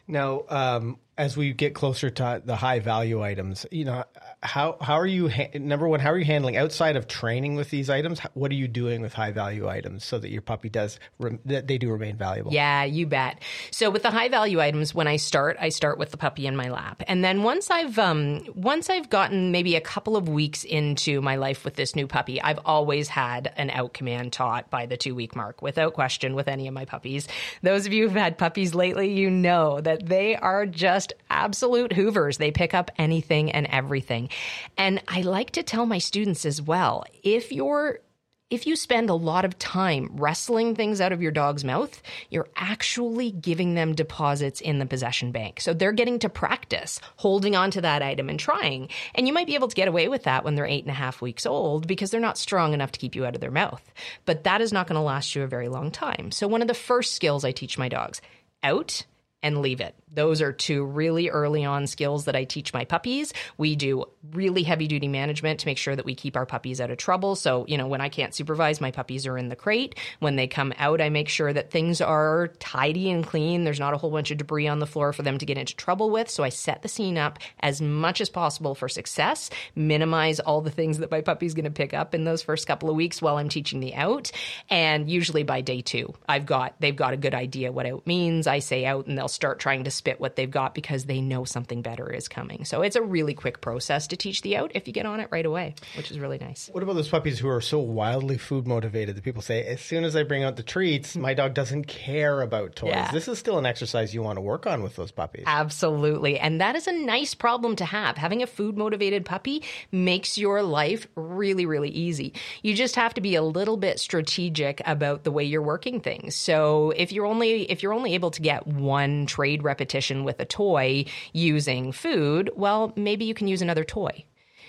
Now, 0.06 0.44
um, 0.48 0.98
as 1.18 1.34
we 1.36 1.52
get 1.54 1.74
closer 1.74 2.10
to 2.10 2.42
the 2.44 2.56
high 2.56 2.78
value 2.78 3.22
items, 3.22 3.64
you 3.70 3.86
know, 3.86 4.04
how 4.42 4.76
how 4.80 4.94
are 4.94 5.06
you 5.06 5.28
ha- 5.28 5.48
number 5.54 5.88
one? 5.88 5.98
How 5.98 6.12
are 6.12 6.18
you 6.18 6.26
handling 6.26 6.56
outside 6.58 6.96
of 6.96 7.08
training 7.08 7.54
with 7.54 7.70
these 7.70 7.88
items? 7.88 8.20
What 8.34 8.50
are 8.50 8.54
you 8.54 8.68
doing 8.68 9.00
with 9.00 9.14
high 9.14 9.32
value 9.32 9.66
items 9.66 10.04
so 10.04 10.18
that 10.18 10.30
your 10.30 10.42
puppy 10.42 10.68
does 10.68 11.00
re- 11.18 11.38
that 11.46 11.68
they 11.68 11.78
do 11.78 11.90
remain 11.90 12.16
valuable? 12.16 12.52
Yeah, 12.52 12.84
you 12.84 13.06
bet. 13.06 13.40
So 13.70 13.88
with 13.88 14.02
the 14.02 14.10
high 14.10 14.28
value 14.28 14.60
items, 14.60 14.94
when 14.94 15.08
I 15.08 15.16
start, 15.16 15.56
I 15.58 15.70
start 15.70 15.98
with 15.98 16.10
the 16.10 16.18
puppy 16.18 16.46
in 16.46 16.54
my 16.54 16.68
lap, 16.68 17.02
and 17.08 17.24
then 17.24 17.42
once 17.42 17.70
I've 17.70 17.98
um, 17.98 18.42
once 18.54 18.90
I've 18.90 19.08
gotten 19.08 19.52
maybe 19.52 19.74
a 19.74 19.80
couple 19.80 20.16
of 20.16 20.28
weeks 20.28 20.64
into 20.64 21.22
my 21.22 21.36
life 21.36 21.64
with 21.64 21.76
this 21.76 21.96
new 21.96 22.06
puppy, 22.06 22.42
I've 22.42 22.60
always 22.66 23.08
had 23.08 23.52
an 23.56 23.70
out 23.70 23.94
command 23.94 24.34
taught 24.34 24.70
by 24.70 24.84
the 24.84 24.98
two 24.98 25.14
week 25.14 25.34
mark, 25.34 25.62
without 25.62 25.94
question, 25.94 26.34
with 26.34 26.46
any 26.46 26.68
of 26.68 26.74
my 26.74 26.84
puppies. 26.84 27.26
Those 27.62 27.85
of 27.86 27.92
you 27.92 28.04
who've 28.04 28.16
had 28.16 28.38
puppies 28.38 28.74
lately, 28.74 29.12
you 29.12 29.30
know 29.30 29.80
that 29.80 30.06
they 30.06 30.36
are 30.36 30.66
just 30.66 31.12
absolute 31.30 31.92
hoovers. 31.92 32.38
They 32.38 32.50
pick 32.50 32.74
up 32.74 32.90
anything 32.98 33.52
and 33.52 33.66
everything. 33.66 34.28
And 34.76 35.02
I 35.08 35.22
like 35.22 35.52
to 35.52 35.62
tell 35.62 35.86
my 35.86 35.98
students 35.98 36.44
as 36.44 36.60
well, 36.60 37.04
if 37.22 37.52
you're 37.52 38.00
if 38.48 38.64
you 38.64 38.76
spend 38.76 39.10
a 39.10 39.14
lot 39.14 39.44
of 39.44 39.58
time 39.58 40.08
wrestling 40.12 40.76
things 40.76 41.00
out 41.00 41.10
of 41.10 41.20
your 41.20 41.32
dog's 41.32 41.64
mouth, 41.64 42.00
you're 42.30 42.48
actually 42.54 43.32
giving 43.32 43.74
them 43.74 43.92
deposits 43.92 44.60
in 44.60 44.78
the 44.78 44.86
possession 44.86 45.32
bank. 45.32 45.60
So 45.60 45.74
they're 45.74 45.90
getting 45.90 46.20
to 46.20 46.28
practice 46.28 47.00
holding 47.16 47.56
on 47.56 47.72
to 47.72 47.80
that 47.80 48.02
item 48.02 48.28
and 48.28 48.38
trying. 48.38 48.88
And 49.16 49.26
you 49.26 49.32
might 49.32 49.48
be 49.48 49.56
able 49.56 49.66
to 49.66 49.74
get 49.74 49.88
away 49.88 50.06
with 50.06 50.22
that 50.24 50.44
when 50.44 50.54
they're 50.54 50.64
eight 50.64 50.84
and 50.84 50.92
a 50.92 50.94
half 50.94 51.20
weeks 51.20 51.44
old 51.44 51.88
because 51.88 52.12
they're 52.12 52.20
not 52.20 52.38
strong 52.38 52.72
enough 52.72 52.92
to 52.92 53.00
keep 53.00 53.16
you 53.16 53.26
out 53.26 53.34
of 53.34 53.40
their 53.40 53.50
mouth. 53.50 53.82
But 54.26 54.44
that 54.44 54.60
is 54.60 54.72
not 54.72 54.86
going 54.86 54.94
to 54.94 55.02
last 55.02 55.34
you 55.34 55.42
a 55.42 55.48
very 55.48 55.68
long 55.68 55.90
time. 55.90 56.30
So 56.30 56.46
one 56.46 56.62
of 56.62 56.68
the 56.68 56.74
first 56.74 57.14
skills 57.14 57.44
I 57.44 57.50
teach 57.50 57.78
my 57.78 57.88
dogs 57.88 58.20
out 58.62 59.04
and 59.46 59.62
leave 59.62 59.80
it. 59.80 59.94
Those 60.12 60.40
are 60.40 60.52
two 60.52 60.82
really 60.82 61.28
early 61.28 61.64
on 61.64 61.86
skills 61.86 62.24
that 62.24 62.34
I 62.34 62.44
teach 62.44 62.72
my 62.72 62.84
puppies. 62.84 63.34
We 63.58 63.76
do 63.76 64.06
really 64.32 64.62
heavy 64.62 64.88
duty 64.88 65.08
management 65.08 65.60
to 65.60 65.66
make 65.66 65.76
sure 65.78 65.94
that 65.94 66.06
we 66.06 66.14
keep 66.14 66.36
our 66.36 66.46
puppies 66.46 66.80
out 66.80 66.90
of 66.90 66.96
trouble. 66.96 67.36
So, 67.36 67.66
you 67.68 67.76
know, 67.76 67.86
when 67.86 68.00
I 68.00 68.08
can't 68.08 68.34
supervise, 68.34 68.80
my 68.80 68.90
puppies 68.90 69.26
are 69.26 69.36
in 69.36 69.50
the 69.50 69.56
crate. 69.56 69.94
When 70.18 70.34
they 70.34 70.46
come 70.46 70.72
out, 70.78 71.02
I 71.02 71.10
make 71.10 71.28
sure 71.28 71.52
that 71.52 71.70
things 71.70 72.00
are 72.00 72.48
tidy 72.58 73.10
and 73.10 73.24
clean. 73.24 73.64
There's 73.64 73.78
not 73.78 73.92
a 73.92 73.98
whole 73.98 74.10
bunch 74.10 74.30
of 74.30 74.38
debris 74.38 74.66
on 74.66 74.78
the 74.78 74.86
floor 74.86 75.12
for 75.12 75.22
them 75.22 75.38
to 75.38 75.46
get 75.46 75.58
into 75.58 75.76
trouble 75.76 76.10
with. 76.10 76.30
So 76.30 76.42
I 76.42 76.48
set 76.48 76.82
the 76.82 76.88
scene 76.88 77.18
up 77.18 77.38
as 77.60 77.82
much 77.82 78.20
as 78.20 78.30
possible 78.30 78.74
for 78.74 78.88
success, 78.88 79.50
minimize 79.74 80.40
all 80.40 80.62
the 80.62 80.70
things 80.70 80.98
that 80.98 81.10
my 81.10 81.20
puppy's 81.20 81.54
going 81.54 81.66
to 81.66 81.70
pick 81.70 81.94
up 81.94 82.14
in 82.14 82.24
those 82.24 82.42
first 82.42 82.66
couple 82.66 82.88
of 82.88 82.96
weeks 82.96 83.20
while 83.20 83.36
I'm 83.36 83.50
teaching 83.50 83.80
the 83.80 83.94
out. 83.94 84.32
And 84.70 85.10
usually 85.10 85.42
by 85.42 85.60
day 85.60 85.82
two, 85.82 86.14
I've 86.26 86.46
got, 86.46 86.74
they've 86.80 86.96
got 86.96 87.12
a 87.12 87.18
good 87.18 87.34
idea 87.34 87.70
what 87.70 87.84
out 87.84 88.06
means. 88.06 88.46
I 88.46 88.60
say 88.60 88.86
out 88.86 89.06
and 89.06 89.18
they'll 89.18 89.28
start 89.36 89.60
trying 89.60 89.84
to 89.84 89.90
spit 89.90 90.18
what 90.18 90.34
they've 90.34 90.50
got 90.50 90.74
because 90.74 91.04
they 91.04 91.20
know 91.20 91.44
something 91.44 91.82
better 91.82 92.10
is 92.12 92.26
coming. 92.26 92.64
So 92.64 92.82
it's 92.82 92.96
a 92.96 93.02
really 93.02 93.34
quick 93.34 93.60
process 93.60 94.08
to 94.08 94.16
teach 94.16 94.42
the 94.42 94.56
out 94.56 94.72
if 94.74 94.88
you 94.88 94.92
get 94.92 95.06
on 95.06 95.20
it 95.20 95.28
right 95.30 95.46
away, 95.46 95.74
which 95.96 96.10
is 96.10 96.18
really 96.18 96.38
nice. 96.38 96.68
What 96.72 96.82
about 96.82 96.94
those 96.94 97.08
puppies 97.08 97.38
who 97.38 97.48
are 97.48 97.60
so 97.60 97.78
wildly 97.78 98.38
food 98.38 98.66
motivated 98.66 99.14
that 99.14 99.22
people 99.22 99.42
say, 99.42 99.64
as 99.64 99.80
soon 99.80 100.04
as 100.04 100.16
I 100.16 100.22
bring 100.22 100.42
out 100.42 100.56
the 100.56 100.62
treats, 100.62 101.14
my 101.14 101.34
dog 101.34 101.54
doesn't 101.54 101.84
care 101.84 102.40
about 102.40 102.74
toys? 102.74 102.90
Yeah. 102.90 103.12
This 103.12 103.28
is 103.28 103.38
still 103.38 103.58
an 103.58 103.66
exercise 103.66 104.14
you 104.14 104.22
want 104.22 104.38
to 104.38 104.40
work 104.40 104.66
on 104.66 104.82
with 104.82 104.96
those 104.96 105.12
puppies. 105.12 105.44
Absolutely. 105.46 106.38
And 106.38 106.60
that 106.60 106.74
is 106.74 106.86
a 106.86 106.92
nice 106.92 107.34
problem 107.34 107.76
to 107.76 107.84
have. 107.84 108.16
Having 108.16 108.42
a 108.42 108.46
food 108.46 108.76
motivated 108.78 109.26
puppy 109.26 109.62
makes 109.92 110.38
your 110.38 110.62
life 110.62 111.06
really, 111.14 111.66
really 111.66 111.90
easy. 111.90 112.32
You 112.62 112.74
just 112.74 112.96
have 112.96 113.12
to 113.14 113.20
be 113.20 113.34
a 113.34 113.42
little 113.42 113.76
bit 113.76 114.00
strategic 114.00 114.80
about 114.86 115.24
the 115.24 115.30
way 115.30 115.44
you're 115.44 115.62
working 115.62 116.00
things. 116.00 116.34
So 116.34 116.92
if 116.96 117.12
you're 117.12 117.26
only 117.26 117.70
if 117.70 117.82
you're 117.82 117.92
only 117.92 118.14
able 118.14 118.30
to 118.30 118.40
get 118.40 118.66
one 118.66 119.25
trade 119.26 119.62
repetition 119.62 120.24
with 120.24 120.40
a 120.40 120.44
toy 120.44 121.04
using 121.32 121.92
food, 121.92 122.50
well, 122.56 122.92
maybe 122.96 123.24
you 123.24 123.34
can 123.34 123.48
use 123.48 123.62
another 123.62 123.84
toy. 123.84 124.24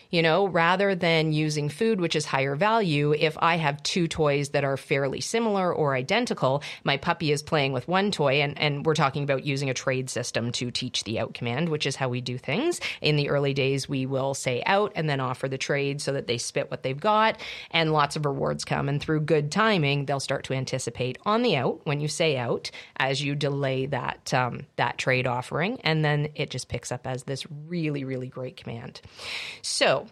You 0.09 0.21
know, 0.21 0.47
rather 0.47 0.95
than 0.95 1.33
using 1.33 1.69
food, 1.69 1.99
which 1.99 2.15
is 2.15 2.25
higher 2.25 2.55
value, 2.55 3.13
if 3.13 3.37
I 3.39 3.57
have 3.57 3.83
two 3.83 4.07
toys 4.07 4.49
that 4.49 4.63
are 4.63 4.77
fairly 4.77 5.19
similar 5.19 5.73
or 5.73 5.95
identical, 5.95 6.63
my 6.83 6.97
puppy 6.97 7.31
is 7.31 7.43
playing 7.43 7.73
with 7.73 7.87
one 7.87 8.11
toy, 8.11 8.41
and, 8.41 8.57
and 8.57 8.85
we're 8.85 8.95
talking 8.95 9.23
about 9.23 9.45
using 9.45 9.69
a 9.69 9.73
trade 9.73 10.09
system 10.09 10.51
to 10.53 10.71
teach 10.71 11.03
the 11.03 11.19
out 11.19 11.33
command, 11.33 11.69
which 11.69 11.85
is 11.85 11.95
how 11.97 12.07
we 12.07 12.21
do 12.21 12.37
things. 12.37 12.79
In 13.01 13.17
the 13.17 13.29
early 13.29 13.53
days, 13.53 13.89
we 13.89 14.05
will 14.05 14.33
say 14.33 14.63
out 14.65 14.93
and 14.95 15.09
then 15.09 15.19
offer 15.19 15.47
the 15.47 15.57
trade 15.57 16.01
so 16.01 16.13
that 16.13 16.27
they 16.27 16.37
spit 16.37 16.71
what 16.71 16.83
they've 16.83 16.99
got, 16.99 17.41
and 17.71 17.91
lots 17.93 18.15
of 18.15 18.25
rewards 18.25 18.63
come. 18.63 18.87
And 18.87 19.01
through 19.01 19.21
good 19.21 19.51
timing, 19.51 20.05
they'll 20.05 20.19
start 20.19 20.45
to 20.45 20.53
anticipate 20.53 21.17
on 21.25 21.41
the 21.41 21.57
out 21.57 21.81
when 21.85 21.99
you 21.99 22.07
say 22.07 22.37
out 22.37 22.71
as 22.97 23.21
you 23.21 23.35
delay 23.35 23.85
that 23.87 24.33
um, 24.33 24.65
that 24.77 24.97
trade 24.97 25.27
offering, 25.27 25.81
and 25.81 26.03
then 26.05 26.29
it 26.35 26.49
just 26.49 26.69
picks 26.69 26.91
up 26.91 27.05
as 27.05 27.23
this 27.23 27.45
really, 27.67 28.03
really 28.03 28.27
great 28.27 28.57
command. 28.57 29.01
So 29.61 30.06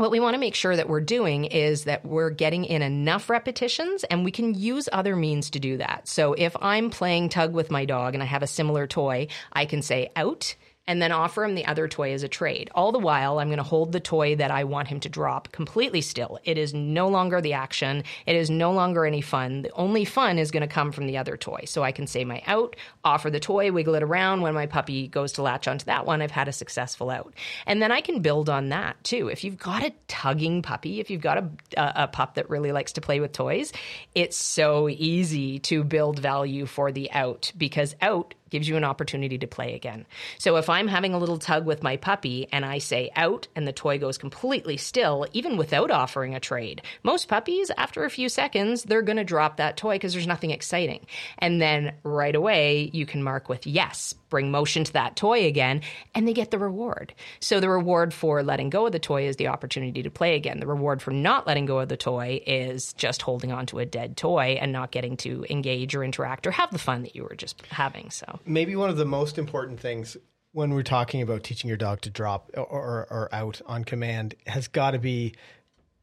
what 0.00 0.10
we 0.10 0.18
want 0.18 0.32
to 0.32 0.40
make 0.40 0.54
sure 0.54 0.74
that 0.74 0.88
we're 0.88 1.02
doing 1.02 1.44
is 1.44 1.84
that 1.84 2.06
we're 2.06 2.30
getting 2.30 2.64
in 2.64 2.80
enough 2.80 3.28
repetitions 3.28 4.02
and 4.04 4.24
we 4.24 4.30
can 4.30 4.54
use 4.54 4.88
other 4.90 5.14
means 5.14 5.50
to 5.50 5.60
do 5.60 5.76
that. 5.76 6.08
So 6.08 6.32
if 6.32 6.56
I'm 6.62 6.88
playing 6.88 7.28
tug 7.28 7.52
with 7.52 7.70
my 7.70 7.84
dog 7.84 8.14
and 8.14 8.22
I 8.22 8.26
have 8.26 8.42
a 8.42 8.46
similar 8.46 8.86
toy, 8.86 9.28
I 9.52 9.66
can 9.66 9.82
say 9.82 10.10
out 10.16 10.54
and 10.90 11.00
then 11.00 11.12
offer 11.12 11.44
him 11.44 11.54
the 11.54 11.66
other 11.66 11.86
toy 11.86 12.12
as 12.12 12.24
a 12.24 12.28
trade. 12.28 12.68
All 12.74 12.90
the 12.90 12.98
while, 12.98 13.38
I'm 13.38 13.46
going 13.46 13.58
to 13.58 13.62
hold 13.62 13.92
the 13.92 14.00
toy 14.00 14.34
that 14.34 14.50
I 14.50 14.64
want 14.64 14.88
him 14.88 14.98
to 15.00 15.08
drop 15.08 15.52
completely 15.52 16.00
still. 16.00 16.40
It 16.42 16.58
is 16.58 16.74
no 16.74 17.06
longer 17.06 17.40
the 17.40 17.52
action. 17.52 18.02
It 18.26 18.34
is 18.34 18.50
no 18.50 18.72
longer 18.72 19.06
any 19.06 19.20
fun. 19.20 19.62
The 19.62 19.70
only 19.74 20.04
fun 20.04 20.36
is 20.36 20.50
going 20.50 20.62
to 20.62 20.66
come 20.66 20.90
from 20.90 21.06
the 21.06 21.16
other 21.16 21.36
toy. 21.36 21.60
So 21.66 21.84
I 21.84 21.92
can 21.92 22.08
say 22.08 22.24
my 22.24 22.42
out, 22.44 22.74
offer 23.04 23.30
the 23.30 23.38
toy, 23.38 23.70
wiggle 23.70 23.94
it 23.94 24.02
around. 24.02 24.40
When 24.40 24.52
my 24.52 24.66
puppy 24.66 25.06
goes 25.06 25.30
to 25.34 25.42
latch 25.42 25.68
onto 25.68 25.84
that 25.84 26.06
one, 26.06 26.22
I've 26.22 26.32
had 26.32 26.48
a 26.48 26.52
successful 26.52 27.08
out. 27.08 27.34
And 27.66 27.80
then 27.80 27.92
I 27.92 28.00
can 28.00 28.20
build 28.20 28.50
on 28.50 28.70
that 28.70 29.02
too. 29.04 29.28
If 29.28 29.44
you've 29.44 29.58
got 29.58 29.84
a 29.84 29.92
tugging 30.08 30.60
puppy, 30.60 30.98
if 30.98 31.08
you've 31.08 31.22
got 31.22 31.38
a, 31.38 31.50
a, 31.76 31.92
a 32.02 32.08
pup 32.08 32.34
that 32.34 32.50
really 32.50 32.72
likes 32.72 32.94
to 32.94 33.00
play 33.00 33.20
with 33.20 33.30
toys, 33.30 33.72
it's 34.16 34.36
so 34.36 34.88
easy 34.88 35.60
to 35.60 35.84
build 35.84 36.18
value 36.18 36.66
for 36.66 36.90
the 36.90 37.12
out 37.12 37.52
because 37.56 37.94
out 38.02 38.34
gives 38.50 38.68
you 38.68 38.76
an 38.76 38.84
opportunity 38.84 39.38
to 39.38 39.46
play 39.46 39.74
again. 39.74 40.06
So 40.38 40.56
if 40.56 40.68
I'm 40.68 40.88
having 40.88 41.14
a 41.14 41.18
little 41.18 41.38
tug 41.38 41.66
with 41.66 41.82
my 41.82 41.96
puppy 41.96 42.48
and 42.52 42.64
I 42.64 42.78
say 42.78 43.10
out 43.16 43.48
and 43.56 43.66
the 43.66 43.72
toy 43.72 43.98
goes 43.98 44.18
completely 44.18 44.76
still, 44.76 45.26
even 45.32 45.56
without 45.56 45.90
offering 45.90 46.34
a 46.34 46.40
trade, 46.40 46.82
most 47.02 47.28
puppies, 47.28 47.70
after 47.76 48.04
a 48.04 48.10
few 48.10 48.28
seconds, 48.28 48.82
they're 48.82 49.02
going 49.02 49.16
to 49.16 49.24
drop 49.24 49.56
that 49.56 49.76
toy 49.76 49.94
because 49.94 50.12
there's 50.12 50.26
nothing 50.26 50.50
exciting. 50.50 51.06
And 51.38 51.60
then 51.60 51.94
right 52.02 52.34
away, 52.34 52.90
you 52.92 53.06
can 53.06 53.22
mark 53.22 53.48
with 53.48 53.66
yes, 53.66 54.14
bring 54.28 54.50
motion 54.50 54.84
to 54.84 54.92
that 54.94 55.16
toy 55.16 55.46
again, 55.46 55.82
and 56.14 56.26
they 56.26 56.32
get 56.32 56.50
the 56.50 56.58
reward. 56.58 57.14
So 57.40 57.60
the 57.60 57.68
reward 57.68 58.12
for 58.12 58.42
letting 58.42 58.70
go 58.70 58.86
of 58.86 58.92
the 58.92 58.98
toy 58.98 59.26
is 59.26 59.36
the 59.36 59.48
opportunity 59.48 60.02
to 60.02 60.10
play 60.10 60.34
again. 60.34 60.60
The 60.60 60.66
reward 60.66 61.02
for 61.02 61.10
not 61.10 61.46
letting 61.46 61.66
go 61.66 61.78
of 61.78 61.88
the 61.88 61.96
toy 61.96 62.42
is 62.46 62.92
just 62.94 63.22
holding 63.22 63.52
on 63.52 63.66
to 63.66 63.78
a 63.78 63.86
dead 63.86 64.16
toy 64.16 64.58
and 64.60 64.72
not 64.72 64.90
getting 64.90 65.16
to 65.18 65.44
engage 65.50 65.94
or 65.94 66.04
interact 66.04 66.46
or 66.46 66.50
have 66.50 66.70
the 66.70 66.78
fun 66.78 67.02
that 67.02 67.14
you 67.14 67.22
were 67.22 67.36
just 67.36 67.64
having. 67.66 68.10
So 68.10 68.39
maybe 68.46 68.76
one 68.76 68.90
of 68.90 68.96
the 68.96 69.04
most 69.04 69.38
important 69.38 69.80
things 69.80 70.16
when 70.52 70.70
we're 70.74 70.82
talking 70.82 71.22
about 71.22 71.44
teaching 71.44 71.68
your 71.68 71.76
dog 71.76 72.00
to 72.02 72.10
drop 72.10 72.50
or, 72.54 72.64
or, 72.64 73.06
or 73.10 73.28
out 73.32 73.60
on 73.66 73.84
command 73.84 74.34
has 74.46 74.68
got 74.68 74.92
to 74.92 74.98
be 74.98 75.34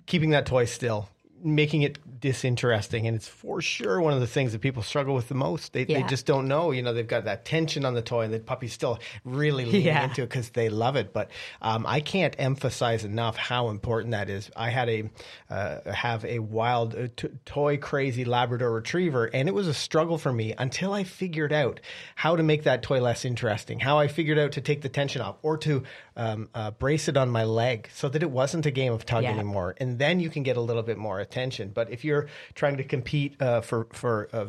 keeping 0.06 0.30
that 0.30 0.46
toy 0.46 0.66
still 0.66 1.10
making 1.44 1.84
it 1.84 1.98
disinteresting 2.20 3.06
and 3.06 3.16
it's 3.16 3.28
for 3.28 3.62
sure 3.62 4.02
one 4.02 4.14
of 4.14 4.20
the 4.20 4.28
things 4.28 4.52
that 4.52 4.60
people 4.60 4.82
struggle 4.82 5.14
with 5.14 5.28
the 5.28 5.36
most 5.36 5.74
they, 5.74 5.86
yeah. 5.86 6.02
they 6.02 6.08
just 6.08 6.26
don't 6.26 6.48
know 6.48 6.72
you 6.72 6.82
know 6.82 6.94
they've 6.94 7.08
got 7.08 7.26
that 7.26 7.46
tension 7.46 7.86
on 7.86 7.94
the 7.94 8.02
toy 8.02 8.24
and 8.24 8.34
the 8.34 8.40
puppy's 8.40 8.74
still 8.74 8.98
really 9.24 9.66
leaning 9.66 9.84
yeah. 9.84 10.04
into 10.04 10.24
it 10.24 10.30
because 10.30 10.50
they 10.50 10.70
love 10.70 10.96
it 10.96 11.14
but 11.14 11.30
um, 11.62 11.86
i 11.86 12.00
can't 12.00 12.36
emphasize 12.40 13.04
enough 13.04 13.38
how 13.38 13.70
important 13.70 14.12
that 14.12 14.30
is 14.30 14.50
i 14.56 14.70
had 14.70 14.90
a 14.90 15.10
uh, 15.50 15.92
have 15.92 16.26
a 16.26 16.40
wild 16.40 16.96
uh, 16.96 17.08
t- 17.16 17.30
toy 17.46 17.78
crazy 17.78 18.26
labrador 18.26 18.72
retriever 18.72 19.26
and 19.26 19.48
it 19.48 19.54
was 19.54 19.68
a 19.68 19.74
struggle 19.74 20.18
for 20.18 20.34
me 20.34 20.56
until 20.58 20.94
i 20.94 21.04
figured 21.04 21.54
out 21.54 21.80
how 22.16 22.36
to 22.36 22.42
make 22.42 22.64
that 22.64 22.82
toy 22.82 23.00
less 23.00 23.26
interesting 23.26 23.80
how 23.80 24.00
i 24.00 24.08
figured 24.08 24.40
out 24.40 24.52
to 24.52 24.62
take 24.62 24.82
the 24.82 24.90
tension 24.90 25.22
off 25.22 25.36
or 25.44 25.56
to 25.56 25.84
um, 26.18 26.50
uh, 26.54 26.72
brace 26.72 27.08
it 27.08 27.16
on 27.16 27.30
my 27.30 27.46
leg 27.46 27.90
so 27.94 28.10
that 28.10 28.22
it 28.22 28.30
wasn't 28.30 28.66
a 28.66 28.72
game 28.72 28.92
of 28.92 29.06
tug 29.06 29.24
yeah. 29.24 29.32
anymore 29.32 29.76
and 29.78 29.98
then 30.00 30.20
you 30.20 30.30
can 30.30 30.44
get 30.44 30.58
a 30.58 30.62
little 30.62 30.84
bit 30.84 30.98
more 30.98 31.20
attention. 31.20 31.72
But 31.74 31.90
if 31.92 32.04
you're 32.04 32.28
trying 32.56 32.78
to 32.78 32.84
compete 32.84 33.42
uh, 33.42 33.62
for 33.62 33.88
for 33.94 34.28
uh, 34.34 34.48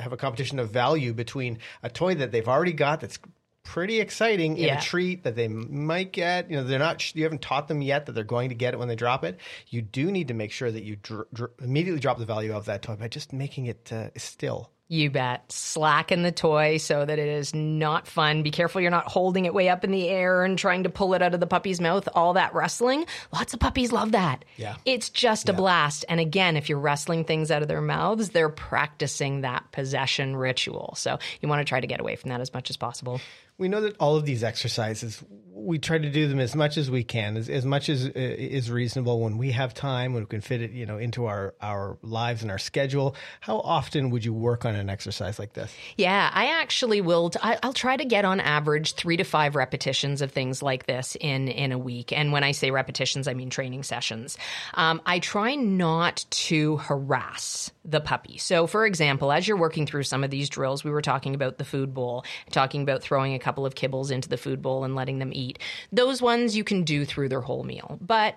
have 0.00 0.12
a 0.12 0.16
competition 0.16 0.58
of 0.58 0.70
value 0.70 1.12
between 1.12 1.58
a 1.82 1.90
toy 1.90 2.14
that 2.14 2.32
they've 2.32 2.48
already 2.48 2.72
got 2.72 3.00
that's 3.00 3.18
pretty 3.62 4.00
exciting 4.00 4.56
in 4.56 4.64
yeah. 4.64 4.78
a 4.78 4.80
treat 4.80 5.22
that 5.24 5.36
they 5.36 5.48
might 5.48 6.12
get. 6.12 6.50
You 6.50 6.56
know, 6.56 6.64
they're 6.64 6.78
not. 6.78 7.14
You 7.14 7.24
haven't 7.24 7.42
taught 7.42 7.68
them 7.68 7.82
yet 7.82 8.06
that 8.06 8.12
they're 8.12 8.24
going 8.24 8.48
to 8.48 8.54
get 8.54 8.74
it 8.74 8.78
when 8.78 8.88
they 8.88 8.96
drop 8.96 9.24
it. 9.24 9.38
You 9.68 9.82
do 9.82 10.10
need 10.10 10.28
to 10.28 10.34
make 10.34 10.52
sure 10.52 10.70
that 10.70 10.82
you 10.82 10.96
dr- 10.96 11.28
dr- 11.32 11.52
immediately 11.60 12.00
drop 12.00 12.18
the 12.18 12.26
value 12.26 12.52
of 12.52 12.64
that 12.66 12.82
toy 12.82 12.96
by 12.96 13.08
just 13.08 13.32
making 13.32 13.66
it 13.66 13.92
uh, 13.92 14.08
still. 14.16 14.70
You 14.92 15.08
bet. 15.08 15.52
Slacken 15.52 16.24
the 16.24 16.32
toy 16.32 16.78
so 16.78 17.04
that 17.04 17.16
it 17.16 17.28
is 17.28 17.54
not 17.54 18.08
fun. 18.08 18.42
Be 18.42 18.50
careful 18.50 18.80
you're 18.80 18.90
not 18.90 19.06
holding 19.06 19.44
it 19.44 19.54
way 19.54 19.68
up 19.68 19.84
in 19.84 19.92
the 19.92 20.08
air 20.08 20.42
and 20.42 20.58
trying 20.58 20.82
to 20.82 20.90
pull 20.90 21.14
it 21.14 21.22
out 21.22 21.32
of 21.32 21.38
the 21.38 21.46
puppy's 21.46 21.80
mouth. 21.80 22.08
All 22.12 22.32
that 22.32 22.52
wrestling. 22.54 23.06
Lots 23.32 23.54
of 23.54 23.60
puppies 23.60 23.92
love 23.92 24.10
that. 24.10 24.44
Yeah. 24.56 24.74
It's 24.84 25.08
just 25.08 25.46
yeah. 25.46 25.54
a 25.54 25.56
blast. 25.56 26.04
And 26.08 26.18
again, 26.18 26.56
if 26.56 26.68
you're 26.68 26.80
wrestling 26.80 27.24
things 27.24 27.52
out 27.52 27.62
of 27.62 27.68
their 27.68 27.80
mouths, 27.80 28.30
they're 28.30 28.48
practicing 28.48 29.42
that 29.42 29.70
possession 29.70 30.34
ritual. 30.34 30.94
So 30.96 31.20
you 31.40 31.48
want 31.48 31.60
to 31.60 31.64
try 31.64 31.78
to 31.78 31.86
get 31.86 32.00
away 32.00 32.16
from 32.16 32.30
that 32.30 32.40
as 32.40 32.52
much 32.52 32.68
as 32.68 32.76
possible 32.76 33.20
we 33.60 33.68
know 33.68 33.82
that 33.82 33.94
all 34.00 34.16
of 34.16 34.24
these 34.24 34.42
exercises 34.42 35.22
we 35.64 35.78
try 35.78 35.98
to 35.98 36.10
do 36.10 36.28
them 36.28 36.40
as 36.40 36.54
much 36.54 36.76
as 36.76 36.90
we 36.90 37.04
can 37.04 37.36
as, 37.36 37.48
as 37.48 37.64
much 37.64 37.88
as 37.88 38.06
uh, 38.06 38.12
is 38.14 38.70
reasonable 38.70 39.20
when 39.20 39.38
we 39.38 39.52
have 39.52 39.74
time 39.74 40.12
when 40.14 40.22
we 40.22 40.26
can 40.26 40.40
fit 40.40 40.62
it 40.62 40.72
you 40.72 40.86
know 40.86 40.98
into 40.98 41.26
our 41.26 41.54
our 41.60 41.98
lives 42.02 42.42
and 42.42 42.50
our 42.50 42.58
schedule. 42.58 43.14
How 43.40 43.58
often 43.58 44.10
would 44.10 44.24
you 44.24 44.32
work 44.32 44.64
on 44.64 44.74
an 44.74 44.90
exercise 44.90 45.38
like 45.38 45.52
this? 45.52 45.72
Yeah 45.96 46.30
i 46.32 46.60
actually 46.60 47.00
will 47.00 47.30
t- 47.30 47.38
i'll 47.42 47.72
try 47.72 47.96
to 47.96 48.04
get 48.04 48.24
on 48.24 48.40
average 48.40 48.94
three 48.94 49.16
to 49.16 49.24
five 49.24 49.54
repetitions 49.56 50.22
of 50.22 50.30
things 50.30 50.62
like 50.62 50.86
this 50.86 51.16
in 51.20 51.48
in 51.48 51.72
a 51.72 51.78
week. 51.78 52.12
And 52.12 52.32
when 52.32 52.44
i 52.44 52.52
say 52.52 52.70
repetitions 52.70 53.28
i 53.28 53.34
mean 53.34 53.50
training 53.50 53.82
sessions. 53.82 54.38
Um, 54.74 55.00
i 55.06 55.18
try 55.18 55.54
not 55.54 56.24
to 56.30 56.76
harass 56.78 57.70
the 57.84 58.00
puppy. 58.00 58.38
So 58.38 58.66
for 58.66 58.86
example 58.86 59.32
as 59.32 59.46
you're 59.46 59.56
working 59.56 59.86
through 59.86 60.04
some 60.04 60.24
of 60.24 60.30
these 60.30 60.48
drills 60.48 60.84
we 60.84 60.90
were 60.90 61.02
talking 61.02 61.34
about 61.34 61.58
the 61.58 61.64
food 61.64 61.94
bowl 61.94 62.24
talking 62.50 62.82
about 62.82 63.02
throwing 63.02 63.34
a 63.34 63.38
couple 63.38 63.66
of 63.66 63.74
kibbles 63.74 64.10
into 64.10 64.28
the 64.28 64.36
food 64.36 64.62
bowl 64.62 64.84
and 64.84 64.94
letting 64.94 65.18
them 65.18 65.32
eat. 65.34 65.49
Those 65.92 66.20
ones 66.22 66.56
you 66.56 66.64
can 66.64 66.84
do 66.84 67.04
through 67.04 67.28
their 67.28 67.40
whole 67.40 67.64
meal. 67.64 67.98
But 68.00 68.36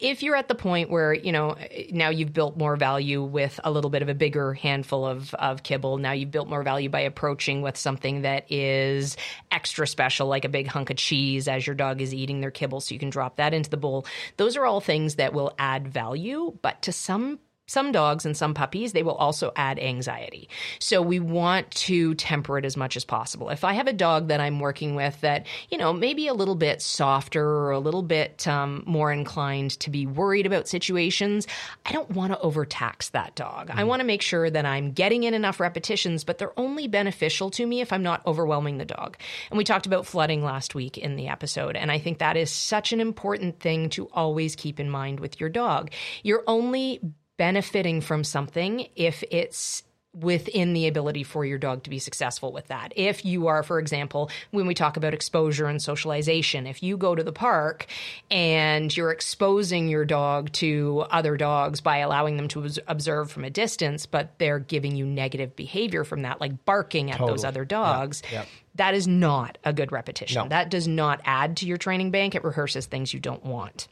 if 0.00 0.22
you're 0.22 0.36
at 0.36 0.48
the 0.48 0.54
point 0.54 0.90
where, 0.90 1.12
you 1.12 1.32
know, 1.32 1.56
now 1.90 2.10
you've 2.10 2.32
built 2.32 2.56
more 2.56 2.76
value 2.76 3.22
with 3.22 3.58
a 3.64 3.70
little 3.70 3.90
bit 3.90 4.02
of 4.02 4.08
a 4.08 4.14
bigger 4.14 4.54
handful 4.54 5.06
of, 5.06 5.34
of 5.34 5.62
kibble, 5.62 5.98
now 5.98 6.12
you've 6.12 6.30
built 6.30 6.48
more 6.48 6.62
value 6.62 6.88
by 6.88 7.00
approaching 7.00 7.62
with 7.62 7.76
something 7.76 8.22
that 8.22 8.50
is 8.50 9.16
extra 9.50 9.86
special, 9.86 10.28
like 10.28 10.44
a 10.44 10.48
big 10.48 10.66
hunk 10.66 10.90
of 10.90 10.96
cheese 10.96 11.48
as 11.48 11.66
your 11.66 11.74
dog 11.74 12.00
is 12.00 12.14
eating 12.14 12.40
their 12.40 12.50
kibble, 12.50 12.80
so 12.80 12.94
you 12.94 12.98
can 12.98 13.10
drop 13.10 13.36
that 13.36 13.54
into 13.54 13.70
the 13.70 13.76
bowl. 13.76 14.06
Those 14.36 14.56
are 14.56 14.64
all 14.64 14.80
things 14.80 15.16
that 15.16 15.32
will 15.32 15.52
add 15.58 15.88
value, 15.88 16.56
but 16.62 16.82
to 16.82 16.92
some 16.92 17.38
some 17.68 17.92
dogs 17.92 18.26
and 18.26 18.36
some 18.36 18.54
puppies, 18.54 18.92
they 18.92 19.04
will 19.04 19.14
also 19.14 19.52
add 19.54 19.78
anxiety. 19.78 20.48
So 20.80 21.00
we 21.00 21.20
want 21.20 21.70
to 21.72 22.14
temper 22.16 22.58
it 22.58 22.64
as 22.64 22.76
much 22.76 22.96
as 22.96 23.04
possible. 23.04 23.50
If 23.50 23.62
I 23.62 23.74
have 23.74 23.86
a 23.86 23.92
dog 23.92 24.28
that 24.28 24.40
I'm 24.40 24.58
working 24.58 24.96
with 24.96 25.20
that, 25.20 25.46
you 25.70 25.78
know, 25.78 25.92
maybe 25.92 26.26
a 26.26 26.34
little 26.34 26.56
bit 26.56 26.82
softer 26.82 27.46
or 27.46 27.70
a 27.70 27.78
little 27.78 28.02
bit 28.02 28.48
um, 28.48 28.82
more 28.86 29.12
inclined 29.12 29.78
to 29.80 29.90
be 29.90 30.06
worried 30.06 30.46
about 30.46 30.66
situations, 30.66 31.46
I 31.86 31.92
don't 31.92 32.10
want 32.10 32.32
to 32.32 32.40
overtax 32.40 33.10
that 33.10 33.34
dog. 33.34 33.68
Mm-hmm. 33.68 33.78
I 33.78 33.84
want 33.84 34.00
to 34.00 34.06
make 34.06 34.22
sure 34.22 34.48
that 34.48 34.64
I'm 34.64 34.92
getting 34.92 35.24
in 35.24 35.34
enough 35.34 35.60
repetitions, 35.60 36.24
but 36.24 36.38
they're 36.38 36.58
only 36.58 36.88
beneficial 36.88 37.50
to 37.50 37.66
me 37.66 37.82
if 37.82 37.92
I'm 37.92 38.02
not 38.02 38.26
overwhelming 38.26 38.78
the 38.78 38.84
dog. 38.86 39.18
And 39.50 39.58
we 39.58 39.64
talked 39.64 39.86
about 39.86 40.06
flooding 40.06 40.42
last 40.42 40.74
week 40.74 40.96
in 40.96 41.16
the 41.16 41.28
episode. 41.28 41.76
And 41.76 41.92
I 41.92 41.98
think 41.98 42.18
that 42.18 42.36
is 42.36 42.50
such 42.50 42.92
an 42.92 43.00
important 43.00 43.60
thing 43.60 43.90
to 43.90 44.08
always 44.12 44.56
keep 44.56 44.80
in 44.80 44.88
mind 44.88 45.20
with 45.20 45.38
your 45.38 45.50
dog. 45.50 45.90
You're 46.22 46.44
only 46.46 47.00
benefiting 47.38 48.02
from 48.02 48.22
something 48.24 48.86
if 48.94 49.24
it's 49.30 49.82
within 50.14 50.72
the 50.72 50.88
ability 50.88 51.22
for 51.22 51.44
your 51.44 51.58
dog 51.58 51.82
to 51.84 51.90
be 51.90 51.98
successful 51.98 52.50
with 52.52 52.66
that. 52.68 52.92
If 52.96 53.24
you 53.24 53.46
are, 53.46 53.62
for 53.62 53.78
example, 53.78 54.30
when 54.50 54.66
we 54.66 54.74
talk 54.74 54.96
about 54.96 55.14
exposure 55.14 55.66
and 55.66 55.80
socialization, 55.80 56.66
if 56.66 56.82
you 56.82 56.96
go 56.96 57.14
to 57.14 57.22
the 57.22 57.32
park 57.32 57.86
and 58.30 58.94
you're 58.96 59.12
exposing 59.12 59.88
your 59.88 60.04
dog 60.04 60.50
to 60.52 61.04
other 61.10 61.36
dogs 61.36 61.80
by 61.80 61.98
allowing 61.98 62.36
them 62.36 62.48
to 62.48 62.68
observe 62.86 63.30
from 63.30 63.44
a 63.44 63.50
distance, 63.50 64.06
but 64.06 64.38
they're 64.38 64.58
giving 64.58 64.96
you 64.96 65.06
negative 65.06 65.54
behavior 65.54 66.04
from 66.04 66.22
that, 66.22 66.40
like 66.40 66.64
barking 66.64 67.10
at 67.10 67.18
totally. 67.18 67.32
those 67.32 67.44
other 67.44 67.64
dogs. 67.64 68.22
Yep. 68.24 68.32
Yep. 68.32 68.48
That 68.76 68.94
is 68.94 69.06
not 69.06 69.58
a 69.64 69.72
good 69.72 69.92
repetition. 69.92 70.42
No. 70.42 70.48
That 70.48 70.70
does 70.70 70.88
not 70.88 71.20
add 71.24 71.58
to 71.58 71.66
your 71.66 71.78
training 71.78 72.10
bank. 72.12 72.34
It 72.34 72.44
rehearses 72.44 72.86
things 72.86 73.12
you 73.12 73.20
don't 73.20 73.44
want. 73.44 73.88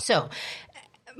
So, 0.00 0.30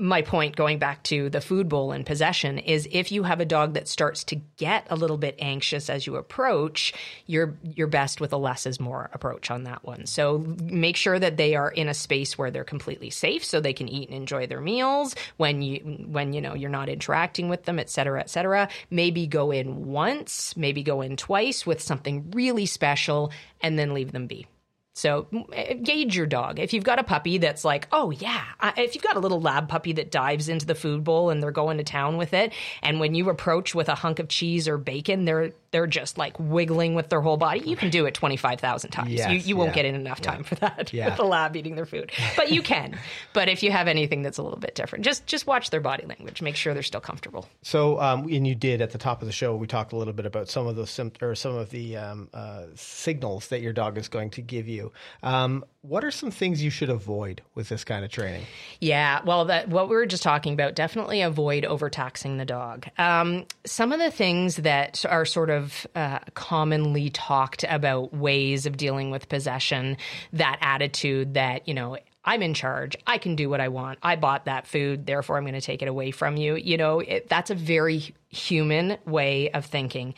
my 0.01 0.23
point 0.23 0.55
going 0.55 0.79
back 0.79 1.03
to 1.03 1.29
the 1.29 1.39
food 1.39 1.69
bowl 1.69 1.91
and 1.91 2.05
possession 2.05 2.57
is 2.57 2.87
if 2.91 3.11
you 3.11 3.21
have 3.21 3.39
a 3.39 3.45
dog 3.45 3.75
that 3.75 3.87
starts 3.87 4.23
to 4.25 4.35
get 4.57 4.87
a 4.89 4.95
little 4.95 5.17
bit 5.17 5.35
anxious 5.37 5.89
as 5.89 6.07
you 6.07 6.15
approach, 6.15 6.91
you're 7.27 7.55
you're 7.63 7.87
best 7.87 8.19
with 8.19 8.33
a 8.33 8.37
less 8.37 8.65
is 8.65 8.79
more 8.79 9.11
approach 9.13 9.51
on 9.51 9.63
that 9.65 9.83
one. 9.83 10.07
So 10.07 10.39
make 10.63 10.97
sure 10.97 11.19
that 11.19 11.37
they 11.37 11.55
are 11.55 11.69
in 11.69 11.87
a 11.87 11.93
space 11.93 12.35
where 12.37 12.49
they're 12.49 12.63
completely 12.63 13.11
safe 13.11 13.45
so 13.45 13.59
they 13.59 13.73
can 13.73 13.87
eat 13.87 14.09
and 14.09 14.17
enjoy 14.17 14.47
their 14.47 14.59
meals 14.59 15.15
when 15.37 15.61
you 15.61 15.79
when 16.07 16.33
you 16.33 16.41
know 16.41 16.55
you're 16.55 16.69
not 16.71 16.89
interacting 16.89 17.47
with 17.47 17.63
them, 17.65 17.77
et 17.77 17.89
cetera, 17.89 18.19
et 18.19 18.29
cetera. 18.29 18.69
Maybe 18.89 19.27
go 19.27 19.51
in 19.51 19.85
once, 19.85 20.57
maybe 20.57 20.81
go 20.81 21.01
in 21.01 21.15
twice 21.15 21.65
with 21.65 21.79
something 21.79 22.31
really 22.31 22.65
special 22.65 23.31
and 23.61 23.77
then 23.77 23.93
leave 23.93 24.11
them 24.11 24.25
be. 24.25 24.47
So 24.93 25.27
eh, 25.53 25.75
gauge 25.75 26.15
your 26.15 26.25
dog. 26.25 26.59
If 26.59 26.73
you've 26.73 26.83
got 26.83 26.99
a 26.99 27.03
puppy 27.03 27.37
that's 27.37 27.63
like, 27.63 27.87
oh 27.91 28.11
yeah, 28.11 28.43
if 28.77 28.93
you've 28.93 29.03
got 29.03 29.15
a 29.15 29.19
little 29.19 29.39
lab 29.39 29.69
puppy 29.69 29.93
that 29.93 30.11
dives 30.11 30.49
into 30.49 30.65
the 30.65 30.75
food 30.75 31.03
bowl 31.03 31.29
and 31.29 31.41
they're 31.41 31.51
going 31.51 31.77
to 31.77 31.83
town 31.83 32.17
with 32.17 32.33
it, 32.33 32.53
and 32.81 32.99
when 32.99 33.15
you 33.15 33.29
approach 33.29 33.73
with 33.73 33.87
a 33.89 33.95
hunk 33.95 34.19
of 34.19 34.27
cheese 34.27 34.67
or 34.67 34.77
bacon, 34.77 35.25
they're 35.25 35.53
they're 35.71 35.87
just 35.87 36.17
like 36.17 36.35
wiggling 36.39 36.95
with 36.95 37.09
their 37.09 37.21
whole 37.21 37.37
body, 37.37 37.61
you 37.61 37.75
can 37.75 37.89
do 37.89 38.05
it 38.05 38.13
25,000 38.13 38.91
times. 38.91 39.09
Yes, 39.11 39.31
you, 39.31 39.37
you 39.39 39.55
won't 39.55 39.69
yeah. 39.69 39.75
get 39.75 39.85
in 39.85 39.95
enough 39.95 40.21
time 40.21 40.43
for 40.43 40.55
that 40.55 40.91
Yeah. 40.93 41.05
with 41.05 41.17
the 41.17 41.23
lab 41.23 41.55
eating 41.55 41.75
their 41.75 41.85
food. 41.85 42.11
But 42.35 42.51
you 42.51 42.61
can. 42.61 42.97
but 43.33 43.47
if 43.49 43.63
you 43.63 43.71
have 43.71 43.87
anything 43.87 44.21
that's 44.21 44.37
a 44.37 44.43
little 44.43 44.59
bit 44.59 44.75
different, 44.75 45.05
just 45.05 45.25
just 45.25 45.47
watch 45.47 45.69
their 45.69 45.79
body 45.79 46.05
language. 46.05 46.41
Make 46.41 46.55
sure 46.55 46.73
they're 46.73 46.83
still 46.83 47.01
comfortable. 47.01 47.47
So, 47.61 47.99
um, 48.01 48.23
and 48.31 48.45
you 48.45 48.55
did 48.55 48.81
at 48.81 48.91
the 48.91 48.97
top 48.97 49.21
of 49.21 49.27
the 49.27 49.31
show, 49.31 49.55
we 49.55 49.67
talked 49.67 49.93
a 49.93 49.95
little 49.95 50.13
bit 50.13 50.25
about 50.25 50.49
some 50.49 50.67
of 50.67 50.75
those 50.75 50.89
sympt- 50.91 51.21
or 51.21 51.35
some 51.35 51.55
of 51.55 51.69
the 51.69 51.97
um, 51.97 52.29
uh, 52.33 52.63
signals 52.75 53.47
that 53.47 53.61
your 53.61 53.73
dog 53.73 53.97
is 53.97 54.07
going 54.09 54.31
to 54.31 54.41
give 54.41 54.67
you. 54.67 54.91
Um, 55.23 55.63
what 55.81 56.03
are 56.03 56.11
some 56.11 56.31
things 56.31 56.61
you 56.63 56.69
should 56.69 56.89
avoid 56.89 57.41
with 57.55 57.69
this 57.69 57.83
kind 57.83 58.05
of 58.05 58.11
training? 58.11 58.45
Yeah, 58.79 59.21
well, 59.25 59.45
that 59.45 59.69
what 59.69 59.89
we 59.89 59.95
were 59.95 60.05
just 60.05 60.21
talking 60.23 60.53
about. 60.53 60.75
Definitely 60.75 61.21
avoid 61.21 61.65
overtaxing 61.65 62.37
the 62.37 62.45
dog. 62.45 62.87
Um, 62.97 63.45
some 63.65 63.91
of 63.91 63.99
the 63.99 64.11
things 64.11 64.57
that 64.57 65.03
are 65.09 65.25
sort 65.25 65.49
of 65.49 65.60
uh, 65.95 66.19
commonly 66.33 67.09
talked 67.09 67.65
about 67.67 68.13
ways 68.13 68.65
of 68.65 68.77
dealing 68.77 69.11
with 69.11 69.29
possession, 69.29 69.97
that 70.33 70.57
attitude 70.61 71.33
that 71.35 71.67
you 71.67 71.73
know. 71.73 71.97
I'm 72.23 72.43
in 72.43 72.53
charge. 72.53 72.95
I 73.07 73.17
can 73.17 73.35
do 73.35 73.49
what 73.49 73.61
I 73.61 73.69
want. 73.69 73.97
I 74.03 74.15
bought 74.15 74.45
that 74.45 74.67
food, 74.67 75.07
therefore 75.07 75.37
I'm 75.37 75.43
going 75.43 75.55
to 75.55 75.59
take 75.59 75.81
it 75.81 75.87
away 75.87 76.11
from 76.11 76.37
you. 76.37 76.55
You 76.55 76.77
know, 76.77 76.99
it, 76.99 77.27
that's 77.27 77.49
a 77.49 77.55
very 77.55 78.13
human 78.29 78.99
way 79.05 79.49
of 79.49 79.65
thinking. 79.65 80.13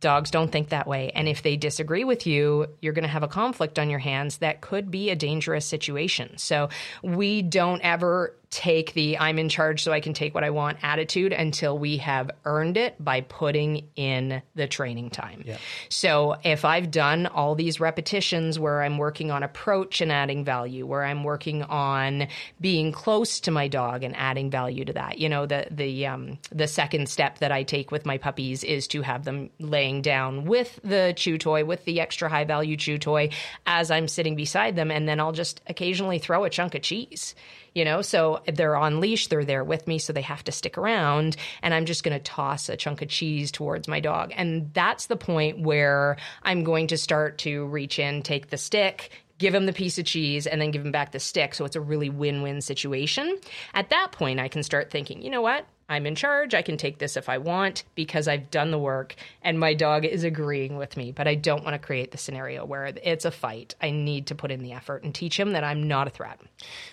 Dogs 0.00 0.30
don't 0.30 0.52
think 0.52 0.68
that 0.68 0.86
way. 0.86 1.10
And 1.14 1.26
if 1.26 1.42
they 1.42 1.56
disagree 1.56 2.04
with 2.04 2.26
you, 2.26 2.66
you're 2.82 2.92
going 2.92 3.04
to 3.04 3.08
have 3.08 3.22
a 3.22 3.28
conflict 3.28 3.78
on 3.78 3.88
your 3.88 3.98
hands 3.98 4.36
that 4.38 4.60
could 4.60 4.90
be 4.90 5.08
a 5.08 5.16
dangerous 5.16 5.64
situation. 5.64 6.36
So 6.36 6.68
we 7.02 7.40
don't 7.40 7.80
ever 7.80 8.34
take 8.50 8.94
the 8.94 9.18
I'm 9.18 9.38
in 9.38 9.48
charge 9.48 9.82
so 9.82 9.92
I 9.92 10.00
can 10.00 10.14
take 10.14 10.34
what 10.34 10.42
I 10.42 10.50
want 10.50 10.78
attitude 10.82 11.32
until 11.32 11.78
we 11.78 11.98
have 11.98 12.30
earned 12.44 12.78
it 12.78 13.02
by 13.02 13.20
putting 13.20 13.88
in 13.94 14.42
the 14.54 14.66
training 14.66 15.10
time. 15.10 15.42
So 15.90 16.36
if 16.44 16.64
I've 16.64 16.90
done 16.90 17.26
all 17.26 17.54
these 17.54 17.78
repetitions 17.78 18.58
where 18.58 18.82
I'm 18.82 18.96
working 18.96 19.30
on 19.30 19.42
approach 19.42 20.00
and 20.00 20.10
adding 20.10 20.44
value, 20.44 20.86
where 20.86 21.04
I'm 21.04 21.24
working 21.24 21.62
on 21.62 22.28
being 22.60 22.90
close 22.90 23.40
to 23.40 23.50
my 23.50 23.68
dog 23.68 24.02
and 24.02 24.16
adding 24.16 24.50
value 24.50 24.84
to 24.86 24.94
that, 24.94 25.18
you 25.18 25.28
know, 25.28 25.44
the 25.44 25.66
the 25.70 26.06
um, 26.06 26.38
the 26.50 26.66
second 26.66 27.08
step 27.08 27.38
that 27.40 27.52
I 27.52 27.64
take 27.64 27.90
with 27.90 28.06
my 28.06 28.16
puppies 28.16 28.64
is 28.64 28.88
to 28.88 29.02
have 29.02 29.24
them 29.24 29.50
laying 29.58 30.00
down 30.00 30.46
with 30.46 30.80
the 30.82 31.12
chew 31.16 31.36
toy, 31.36 31.66
with 31.66 31.84
the 31.84 32.00
extra 32.00 32.30
high 32.30 32.44
value 32.44 32.78
chew 32.78 32.96
toy, 32.96 33.28
as 33.66 33.90
I'm 33.90 34.08
sitting 34.08 34.36
beside 34.36 34.74
them, 34.74 34.90
and 34.90 35.06
then 35.06 35.20
I'll 35.20 35.32
just 35.32 35.60
occasionally 35.66 36.18
throw 36.18 36.44
a 36.44 36.50
chunk 36.50 36.74
of 36.74 36.80
cheese 36.82 37.34
you 37.78 37.84
know 37.84 38.02
so 38.02 38.42
they're 38.52 38.74
on 38.74 38.98
leash 38.98 39.28
they're 39.28 39.44
there 39.44 39.62
with 39.62 39.86
me 39.86 40.00
so 40.00 40.12
they 40.12 40.20
have 40.20 40.42
to 40.42 40.50
stick 40.50 40.76
around 40.76 41.36
and 41.62 41.72
i'm 41.72 41.86
just 41.86 42.02
going 42.02 42.16
to 42.16 42.22
toss 42.22 42.68
a 42.68 42.76
chunk 42.76 43.02
of 43.02 43.08
cheese 43.08 43.52
towards 43.52 43.86
my 43.86 44.00
dog. 44.00 44.32
And 44.34 44.74
that's 44.74 45.06
the 45.06 45.16
point 45.16 45.60
where 45.60 46.16
i'm 46.42 46.64
going 46.64 46.88
to 46.88 46.98
start 46.98 47.38
to 47.38 47.66
reach 47.66 48.00
in 48.00 48.22
take 48.22 48.50
the 48.50 48.58
stick 48.58 49.10
give 49.38 49.54
him 49.54 49.66
the 49.66 49.72
piece 49.72 49.96
of 49.96 50.04
cheese 50.04 50.48
and 50.48 50.60
then 50.60 50.72
give 50.72 50.84
him 50.84 50.90
back 50.90 51.12
the 51.12 51.20
stick. 51.20 51.54
So 51.54 51.64
it's 51.64 51.76
a 51.76 51.80
really 51.80 52.10
win-win 52.10 52.60
situation. 52.60 53.38
At 53.72 53.90
that 53.90 54.10
point 54.10 54.40
i 54.40 54.48
can 54.48 54.64
start 54.64 54.90
thinking 54.90 55.22
you 55.22 55.30
know 55.30 55.42
what 55.42 55.64
I'm 55.88 56.06
in 56.06 56.14
charge. 56.14 56.54
I 56.54 56.62
can 56.62 56.76
take 56.76 56.98
this 56.98 57.16
if 57.16 57.28
I 57.28 57.38
want 57.38 57.84
because 57.94 58.28
I've 58.28 58.50
done 58.50 58.70
the 58.70 58.78
work 58.78 59.14
and 59.42 59.58
my 59.58 59.74
dog 59.74 60.04
is 60.04 60.22
agreeing 60.22 60.76
with 60.76 60.96
me. 60.96 61.12
But 61.12 61.26
I 61.26 61.34
don't 61.34 61.64
want 61.64 61.74
to 61.74 61.78
create 61.78 62.10
the 62.10 62.18
scenario 62.18 62.64
where 62.64 62.86
it's 62.86 63.24
a 63.24 63.30
fight. 63.30 63.74
I 63.80 63.90
need 63.90 64.26
to 64.26 64.34
put 64.34 64.50
in 64.50 64.62
the 64.62 64.72
effort 64.72 65.02
and 65.02 65.14
teach 65.14 65.38
him 65.38 65.52
that 65.52 65.64
I'm 65.64 65.88
not 65.88 66.06
a 66.06 66.10
threat. 66.10 66.40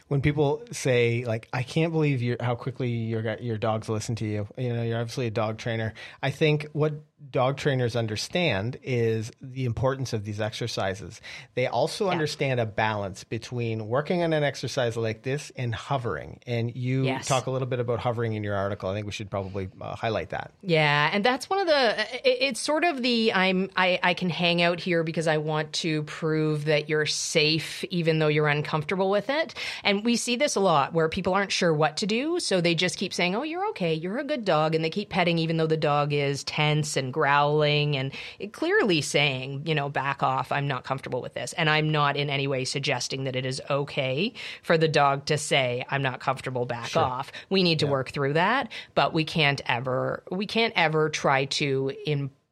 When 0.08 0.22
people 0.22 0.64
say 0.72 1.26
like, 1.26 1.48
"I 1.52 1.64
can't 1.64 1.92
believe 1.92 2.40
how 2.40 2.56
quickly 2.56 2.90
your 2.90 3.38
your 3.40 3.58
dogs 3.58 3.90
listen 3.90 4.16
to 4.16 4.26
you," 4.26 4.48
you 4.58 4.74
know, 4.74 4.84
you're 4.84 5.00
obviously 5.00 5.28
a 5.28 5.32
dog 5.32 5.58
trainer. 5.58 5.94
I 6.24 6.32
think 6.32 6.68
what 6.72 6.94
dog 7.32 7.58
trainers 7.58 7.96
understand 7.96 8.78
is 8.84 9.32
the 9.42 9.66
importance 9.66 10.12
of 10.14 10.26
these 10.26 10.42
exercises. 10.42 11.22
They 11.56 11.66
also 11.68 12.10
understand 12.10 12.60
a 12.60 12.66
balance 12.66 13.24
between 13.24 13.88
working 13.88 14.22
on 14.22 14.34
an 14.34 14.44
exercise 14.44 14.98
like 14.98 15.24
this 15.24 15.52
and 15.56 15.74
hovering. 15.74 16.40
And 16.46 16.76
you 16.76 17.06
Yes. 17.06 17.26
talk 17.28 17.48
a 17.48 17.52
little 17.52 17.68
bit 17.68 17.80
about 17.80 18.00
hovering 18.00 18.34
in 18.34 18.44
your 18.44 18.56
article. 18.56 18.90
I 18.90 18.94
think 18.94 19.06
we 19.06 19.12
should 19.14 19.32
probably 19.32 19.70
uh, 19.82 19.96
highlight 19.96 20.30
that. 20.32 20.52
Yeah, 20.62 21.10
and 21.12 21.24
that's 21.24 21.50
one 21.50 21.60
of 21.60 21.68
the. 21.68 22.00
it- 22.28 22.38
It's 22.46 22.60
sort 22.60 22.84
of 22.84 23.02
the 23.02 23.34
I'm 23.34 23.70
I 23.76 24.00
I 24.04 24.14
can 24.14 24.30
hang 24.30 24.62
out 24.62 24.80
here 24.80 25.04
because 25.04 25.28
I 25.28 25.38
want 25.38 25.72
to 25.74 26.04
prove 26.04 26.66
that 26.66 26.90
you're 26.90 27.06
safe, 27.06 27.84
even 27.86 28.20
though 28.20 28.28
you're 28.28 28.48
uncomfortable 28.50 29.10
with 29.10 29.30
it. 29.30 29.56
And 29.84 30.04
we 30.04 30.16
see 30.18 30.36
this 30.36 30.56
a 30.56 30.60
lot 30.60 30.94
where 30.94 31.08
people 31.10 31.34
aren't 31.34 31.52
sure 31.52 31.74
what 31.74 31.98
to 31.98 32.06
do, 32.08 32.40
so 32.40 32.62
they 32.62 32.76
just 32.76 32.98
keep 32.98 33.14
saying, 33.14 33.36
"Oh, 33.36 33.44
you're 33.44 33.68
okay, 33.70 33.94
you're 33.94 34.18
a 34.20 34.24
good 34.24 34.46
dog," 34.46 34.76
and 34.76 34.84
they 34.84 34.90
keep 34.90 35.10
petting 35.10 35.40
even 35.40 35.58
though 35.58 35.66
the 35.68 35.78
dog 35.78 36.12
is 36.14 36.44
tense 36.44 36.98
and 36.98 37.05
growling 37.12 37.96
and 37.96 38.12
clearly 38.52 39.02
saying, 39.02 39.64
you 39.66 39.76
know, 39.76 39.90
back 39.90 40.24
off. 40.24 40.52
I'm 40.52 40.68
not 40.68 40.84
comfortable 40.84 41.22
with 41.22 41.34
this, 41.34 41.54
and 41.54 41.70
I'm 41.70 41.92
not 41.92 42.18
in 42.18 42.30
any 42.30 42.48
way 42.48 42.66
suggesting 42.66 43.24
that 43.26 43.36
it 43.36 43.46
is 43.46 43.62
okay 43.70 44.34
for 44.64 44.78
the 44.78 44.88
dog 44.88 45.26
to 45.26 45.38
say, 45.38 45.86
"I'm 45.90 46.02
not 46.02 46.20
comfortable, 46.20 46.66
back 46.66 46.96
off." 46.96 47.32
We 47.50 47.64
need 47.64 47.80
to 47.80 47.88
work 47.88 48.12
through 48.12 48.34
that, 48.34 48.72
but 48.94 49.14
we 49.14 49.24
can't 49.24 49.62
ever 49.66 50.24
we 50.32 50.46
can't 50.46 50.74
ever 50.76 51.10
try 51.10 51.46
to 51.46 51.94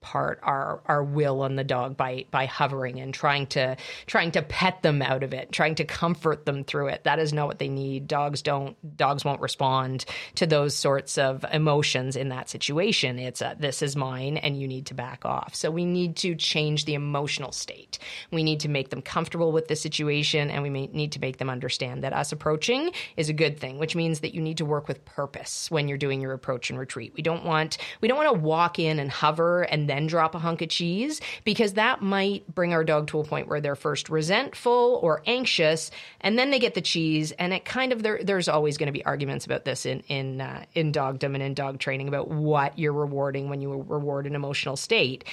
impart 0.04 0.40
our 0.44 0.82
our 0.86 1.02
will 1.02 1.42
on 1.42 1.56
the 1.56 1.64
dog 1.64 1.96
by 1.96 2.26
by 2.30 2.46
hovering 2.46 3.00
and 3.00 3.14
trying 3.14 3.48
to 3.48 3.78
trying 4.06 4.32
to 4.32 4.42
pet 4.42 4.82
them 4.82 5.02
out 5.02 5.24
of 5.24 5.34
it, 5.34 5.52
trying 5.52 5.76
to 5.76 5.86
comfort 5.86 6.46
them 6.46 6.66
through 6.66 6.88
it. 6.88 7.06
That 7.06 7.20
is 7.20 7.32
not 7.32 7.48
what 7.48 7.60
they 7.60 7.70
need. 7.70 8.08
Dogs 8.08 8.42
don't 8.42 8.76
dogs 8.98 9.24
won't 9.24 9.40
respond 9.40 10.04
to 10.36 10.46
those 10.46 10.76
sorts 10.76 11.18
of 11.18 11.46
emotions 11.54 12.18
in 12.18 12.30
that 12.30 12.50
situation. 12.50 13.18
It's 13.18 13.42
a, 13.42 13.56
this 13.58 13.82
is 13.82 13.96
mine 13.96 14.36
and 14.36 14.60
you 14.60 14.68
need 14.68 14.88
to 14.88 14.94
back 14.94 15.24
off. 15.24 15.56
So 15.56 15.72
we 15.72 15.86
need 15.86 16.18
to 16.18 16.36
change 16.36 16.84
the 16.84 16.96
emotional 16.96 17.54
state. 17.54 17.98
We 18.30 18.44
need 18.44 18.60
to 18.62 18.70
make 18.70 18.90
them 18.90 19.02
comfortable 19.02 19.54
with 19.54 19.70
the 19.70 19.76
situation 19.76 20.52
and 20.52 20.64
we 20.64 20.70
may 20.70 20.88
need 20.88 21.14
to 21.14 21.22
make 21.22 21.38
them 21.38 21.50
understand 21.50 22.04
that 22.04 22.12
us 22.12 22.34
approaching 22.34 22.92
is 23.16 23.30
a 23.30 23.34
good 23.34 23.58
thing, 23.58 23.80
which 23.80 23.96
means 23.96 24.20
that 24.20 24.34
you 24.34 24.42
need 24.42 24.58
to 24.58 24.66
work 24.66 24.90
with 24.90 25.06
purpose 25.06 25.72
when 25.72 25.88
you're 25.88 25.98
doing 25.98 26.20
your 26.20 26.34
approach 26.34 26.70
and 26.70 26.78
retreat. 26.78 27.14
We 27.16 27.24
don't 27.24 27.46
want 27.46 27.78
we 28.02 28.10
don't 28.10 28.18
want 28.18 28.36
to 28.36 28.42
walk 28.42 28.80
in 28.80 29.00
and 29.00 29.10
hover 29.10 29.62
and 29.62 29.88
then 29.94 30.08
drop 30.08 30.36
a 30.36 30.40
hunk 30.40 30.62
of 30.62 30.70
cheese 30.70 31.22
because 31.44 31.74
that 31.74 32.02
might 32.02 32.44
bring 32.54 32.74
our 32.74 32.84
dog 32.84 33.08
to 33.08 33.20
a 33.20 33.24
point 33.24 33.48
where 33.48 33.62
they're 33.62 33.76
first 33.76 34.10
resentful 34.10 35.00
or 35.02 35.22
anxious 35.26 35.92
and 36.22 36.38
then 36.38 36.52
they 36.52 36.60
get 36.60 36.74
the 36.74 36.82
cheese 36.82 37.32
and 37.34 37.54
it 37.54 37.64
kind 37.64 37.94
of 37.94 38.04
there 38.04 38.20
there's 38.24 38.48
always 38.50 38.78
going 38.78 38.88
to 38.88 38.94
be 38.94 39.06
arguments 39.06 39.46
about 39.46 39.64
this 39.66 39.86
in 39.86 40.02
in 40.08 40.42
uh, 40.42 40.66
in 40.74 40.92
dogdom 40.92 41.36
and 41.36 41.44
in 41.44 41.54
dog 41.54 41.80
training 41.80 42.08
about 42.08 42.28
what 42.28 42.78
you're 42.78 42.94
rewarding 42.94 43.50
when 43.50 43.62
you 43.62 43.72
reward 43.88 44.26
an 44.26 44.36
emotional 44.36 44.76
state 44.76 45.24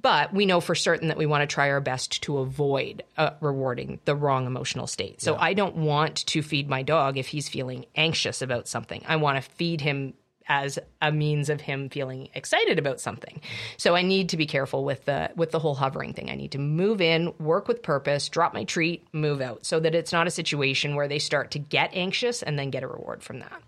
but 0.00 0.32
we 0.32 0.46
know 0.46 0.60
for 0.60 0.74
certain 0.74 1.08
that 1.08 1.16
we 1.16 1.26
want 1.26 1.42
to 1.42 1.52
try 1.52 1.70
our 1.70 1.80
best 1.80 2.22
to 2.22 2.38
avoid 2.38 3.02
uh, 3.16 3.30
rewarding 3.40 3.98
the 4.04 4.14
wrong 4.14 4.46
emotional 4.46 4.86
state. 4.86 5.20
So 5.20 5.36
I 5.36 5.54
don't 5.54 5.76
want 5.76 6.24
to 6.26 6.42
feed 6.42 6.68
my 6.68 6.82
dog 6.82 7.18
if 7.18 7.26
he's 7.26 7.48
feeling 7.48 7.84
anxious 7.96 8.40
about 8.40 8.68
something. 8.68 9.02
I 9.08 9.16
want 9.16 9.42
to 9.42 9.50
feed 9.50 9.80
him 9.80 10.14
as 10.48 10.78
a 11.02 11.12
means 11.12 11.48
of 11.48 11.60
him 11.60 11.88
feeling 11.88 12.28
excited 12.34 12.78
about 12.78 13.00
something. 13.00 13.40
So 13.76 13.94
I 13.94 14.02
need 14.02 14.28
to 14.30 14.36
be 14.36 14.46
careful 14.46 14.84
with 14.84 15.04
the 15.04 15.30
with 15.36 15.50
the 15.50 15.58
whole 15.58 15.74
hovering 15.74 16.12
thing. 16.14 16.30
I 16.30 16.34
need 16.34 16.52
to 16.52 16.58
move 16.58 17.00
in, 17.00 17.32
work 17.38 17.68
with 17.68 17.82
purpose, 17.82 18.28
drop 18.28 18.54
my 18.54 18.64
treat, 18.64 19.06
move 19.12 19.40
out 19.40 19.64
so 19.64 19.78
that 19.80 19.94
it's 19.94 20.12
not 20.12 20.26
a 20.26 20.30
situation 20.30 20.94
where 20.94 21.08
they 21.08 21.18
start 21.18 21.50
to 21.52 21.58
get 21.58 21.90
anxious 21.92 22.42
and 22.42 22.58
then 22.58 22.70
get 22.70 22.82
a 22.82 22.88
reward 22.88 23.22
from 23.22 23.40
that. 23.40 23.62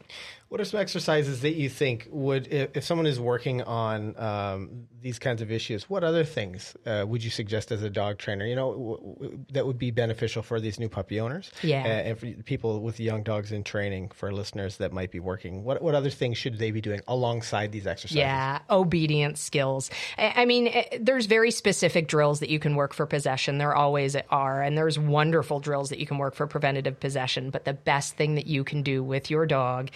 What 0.50 0.60
are 0.60 0.64
some 0.64 0.80
exercises 0.80 1.42
that 1.42 1.54
you 1.54 1.68
think 1.68 2.08
would, 2.10 2.48
if, 2.48 2.76
if 2.76 2.84
someone 2.84 3.06
is 3.06 3.20
working 3.20 3.62
on 3.62 4.18
um, 4.18 4.88
these 5.00 5.20
kinds 5.20 5.42
of 5.42 5.52
issues, 5.52 5.88
what 5.88 6.02
other 6.02 6.24
things 6.24 6.74
uh, 6.84 7.04
would 7.06 7.22
you 7.22 7.30
suggest 7.30 7.70
as 7.70 7.84
a 7.84 7.88
dog 7.88 8.18
trainer? 8.18 8.44
You 8.44 8.56
know, 8.56 8.72
w- 8.72 9.14
w- 9.14 9.44
that 9.52 9.64
would 9.64 9.78
be 9.78 9.92
beneficial 9.92 10.42
for 10.42 10.58
these 10.58 10.80
new 10.80 10.88
puppy 10.88 11.20
owners, 11.20 11.52
Yeah. 11.62 11.84
uh, 11.84 11.86
and 11.86 12.18
for 12.18 12.26
people 12.42 12.80
with 12.80 12.98
young 12.98 13.22
dogs 13.22 13.52
in 13.52 13.62
training. 13.62 14.10
For 14.12 14.32
listeners 14.32 14.78
that 14.78 14.92
might 14.92 15.12
be 15.12 15.20
working, 15.20 15.62
what 15.62 15.80
what 15.82 15.94
other 15.94 16.10
things 16.10 16.36
should 16.36 16.58
they 16.58 16.72
be 16.72 16.80
doing 16.80 17.00
alongside 17.06 17.70
these 17.70 17.86
exercises? 17.86 18.16
Yeah, 18.16 18.58
obedience 18.68 19.40
skills. 19.40 19.88
I 20.18 20.32
I 20.42 20.44
mean, 20.46 20.66
eh, 20.66 20.98
there's 21.00 21.26
very 21.26 21.52
specific 21.52 22.08
drills 22.08 22.40
that 22.40 22.48
you 22.50 22.58
can 22.58 22.74
work 22.74 22.92
for 22.92 23.06
possession. 23.06 23.58
There 23.58 23.76
always 23.76 24.16
are. 24.30 24.62
And 24.62 24.76
there's 24.76 24.98
wonderful 24.98 25.60
drills 25.60 25.90
that 25.90 26.00
you 26.00 26.06
can 26.06 26.18
work 26.18 26.34
for 26.34 26.48
preventative 26.48 26.98
possession. 26.98 27.50
But 27.50 27.64
the 27.66 27.74
best 27.74 28.16
thing 28.16 28.34
that 28.34 28.48
you 28.48 28.64
can 28.64 28.82
do 28.82 29.04
with 29.04 29.30
your 29.30 29.46
dog 29.46 29.90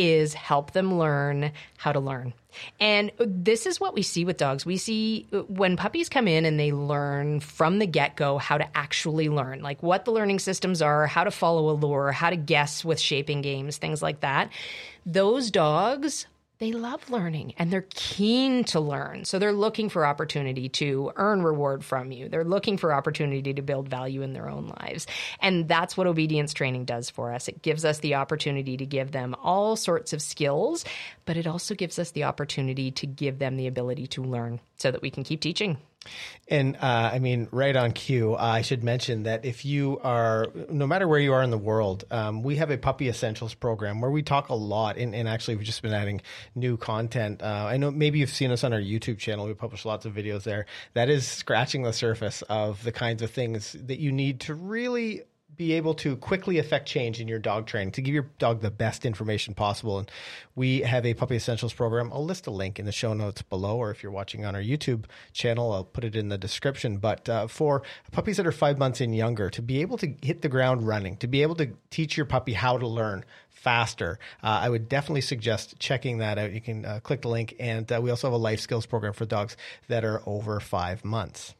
is 0.00 0.32
help 0.32 0.72
them 0.72 0.98
learn 0.98 1.52
how 1.76 1.92
to 1.92 2.00
learn. 2.00 2.32
And 2.80 3.12
this 3.18 3.66
is 3.66 3.78
what 3.78 3.94
we 3.94 4.02
see 4.02 4.24
with 4.24 4.36
dogs. 4.36 4.64
We 4.64 4.76
see 4.76 5.26
uh, 5.32 5.40
when 5.42 5.76
puppies 5.76 6.08
come 6.08 6.26
in 6.26 6.44
and 6.44 6.58
they 6.58 6.72
learn 6.72 7.40
from 7.40 7.78
the 7.78 7.86
get 7.86 8.16
go 8.16 8.38
how 8.38 8.58
to 8.58 8.76
actually 8.76 9.28
learn, 9.28 9.62
like 9.62 9.82
what 9.82 10.04
the 10.04 10.10
learning 10.10 10.38
systems 10.38 10.82
are, 10.82 11.06
how 11.06 11.24
to 11.24 11.30
follow 11.30 11.70
a 11.70 11.74
lure, 11.74 12.12
how 12.12 12.30
to 12.30 12.36
guess 12.36 12.84
with 12.84 12.98
shaping 12.98 13.42
games, 13.42 13.76
things 13.76 14.02
like 14.02 14.20
that. 14.20 14.50
Those 15.04 15.50
dogs 15.50 16.26
they 16.60 16.72
love 16.72 17.08
learning 17.08 17.54
and 17.56 17.72
they're 17.72 17.86
keen 17.88 18.64
to 18.64 18.78
learn. 18.80 19.24
So 19.24 19.38
they're 19.38 19.50
looking 19.50 19.88
for 19.88 20.04
opportunity 20.04 20.68
to 20.68 21.10
earn 21.16 21.42
reward 21.42 21.82
from 21.82 22.12
you. 22.12 22.28
They're 22.28 22.44
looking 22.44 22.76
for 22.76 22.92
opportunity 22.92 23.54
to 23.54 23.62
build 23.62 23.88
value 23.88 24.20
in 24.20 24.34
their 24.34 24.48
own 24.48 24.70
lives. 24.78 25.06
And 25.40 25.66
that's 25.66 25.96
what 25.96 26.06
obedience 26.06 26.52
training 26.52 26.84
does 26.84 27.08
for 27.08 27.32
us. 27.32 27.48
It 27.48 27.62
gives 27.62 27.86
us 27.86 28.00
the 28.00 28.16
opportunity 28.16 28.76
to 28.76 28.84
give 28.84 29.10
them 29.10 29.34
all 29.42 29.74
sorts 29.74 30.12
of 30.12 30.20
skills, 30.20 30.84
but 31.24 31.38
it 31.38 31.46
also 31.46 31.74
gives 31.74 31.98
us 31.98 32.10
the 32.10 32.24
opportunity 32.24 32.90
to 32.90 33.06
give 33.06 33.38
them 33.38 33.56
the 33.56 33.66
ability 33.66 34.08
to 34.08 34.22
learn 34.22 34.60
so 34.76 34.90
that 34.90 35.00
we 35.00 35.10
can 35.10 35.24
keep 35.24 35.40
teaching. 35.40 35.78
And 36.48 36.76
uh, 36.76 37.10
I 37.12 37.20
mean, 37.20 37.46
right 37.52 37.76
on 37.76 37.92
cue, 37.92 38.34
uh, 38.34 38.38
I 38.38 38.62
should 38.62 38.82
mention 38.82 39.22
that 39.22 39.44
if 39.44 39.64
you 39.64 40.00
are, 40.02 40.46
no 40.68 40.86
matter 40.86 41.06
where 41.06 41.20
you 41.20 41.32
are 41.32 41.42
in 41.42 41.50
the 41.50 41.58
world, 41.58 42.04
um, 42.10 42.42
we 42.42 42.56
have 42.56 42.70
a 42.70 42.78
Puppy 42.78 43.08
Essentials 43.08 43.54
program 43.54 44.00
where 44.00 44.10
we 44.10 44.22
talk 44.22 44.48
a 44.48 44.54
lot. 44.54 44.96
And, 44.96 45.14
and 45.14 45.28
actually, 45.28 45.56
we've 45.56 45.66
just 45.66 45.82
been 45.82 45.92
adding 45.92 46.22
new 46.56 46.76
content. 46.76 47.42
Uh, 47.42 47.66
I 47.68 47.76
know 47.76 47.90
maybe 47.90 48.18
you've 48.18 48.30
seen 48.30 48.50
us 48.50 48.64
on 48.64 48.72
our 48.72 48.80
YouTube 48.80 49.18
channel. 49.18 49.46
We 49.46 49.54
publish 49.54 49.84
lots 49.84 50.06
of 50.06 50.14
videos 50.14 50.42
there. 50.42 50.66
That 50.94 51.08
is 51.08 51.28
scratching 51.28 51.82
the 51.82 51.92
surface 51.92 52.42
of 52.42 52.82
the 52.82 52.92
kinds 52.92 53.22
of 53.22 53.30
things 53.30 53.76
that 53.78 54.00
you 54.00 54.10
need 54.10 54.40
to 54.40 54.54
really 54.54 55.22
be 55.56 55.74
able 55.74 55.94
to 55.94 56.16
quickly 56.16 56.58
affect 56.58 56.88
change 56.88 57.20
in 57.20 57.28
your 57.28 57.38
dog 57.38 57.66
training 57.66 57.92
to 57.92 58.02
give 58.02 58.14
your 58.14 58.30
dog 58.38 58.60
the 58.60 58.70
best 58.70 59.04
information 59.04 59.54
possible. 59.54 59.98
And 59.98 60.10
we 60.54 60.80
have 60.80 61.04
a 61.04 61.14
Puppy 61.14 61.36
Essentials 61.36 61.72
program. 61.72 62.10
I'll 62.12 62.24
list 62.24 62.46
a 62.46 62.50
link 62.50 62.78
in 62.78 62.86
the 62.86 62.92
show 62.92 63.12
notes 63.12 63.42
below, 63.42 63.76
or 63.76 63.90
if 63.90 64.02
you're 64.02 64.12
watching 64.12 64.44
on 64.44 64.54
our 64.54 64.62
YouTube 64.62 65.04
channel, 65.32 65.72
I'll 65.72 65.84
put 65.84 66.04
it 66.04 66.16
in 66.16 66.28
the 66.28 66.38
description. 66.38 66.98
But 66.98 67.28
uh, 67.28 67.46
for 67.46 67.82
puppies 68.10 68.36
that 68.38 68.46
are 68.46 68.52
five 68.52 68.78
months 68.78 69.00
and 69.00 69.14
younger, 69.14 69.50
to 69.50 69.62
be 69.62 69.80
able 69.80 69.98
to 69.98 70.14
hit 70.22 70.42
the 70.42 70.48
ground 70.48 70.86
running, 70.86 71.16
to 71.18 71.26
be 71.26 71.42
able 71.42 71.56
to 71.56 71.70
teach 71.90 72.16
your 72.16 72.26
puppy 72.26 72.52
how 72.52 72.78
to 72.78 72.86
learn 72.86 73.24
faster, 73.50 74.18
uh, 74.42 74.60
I 74.62 74.68
would 74.68 74.88
definitely 74.88 75.20
suggest 75.20 75.78
checking 75.78 76.18
that 76.18 76.38
out. 76.38 76.52
You 76.52 76.60
can 76.60 76.84
uh, 76.84 77.00
click 77.00 77.22
the 77.22 77.28
link. 77.28 77.54
And 77.60 77.90
uh, 77.92 78.00
we 78.02 78.10
also 78.10 78.28
have 78.28 78.34
a 78.34 78.38
life 78.38 78.60
skills 78.60 78.86
program 78.86 79.12
for 79.12 79.26
dogs 79.26 79.56
that 79.88 80.04
are 80.04 80.22
over 80.26 80.60
five 80.60 81.04
months. 81.04 81.54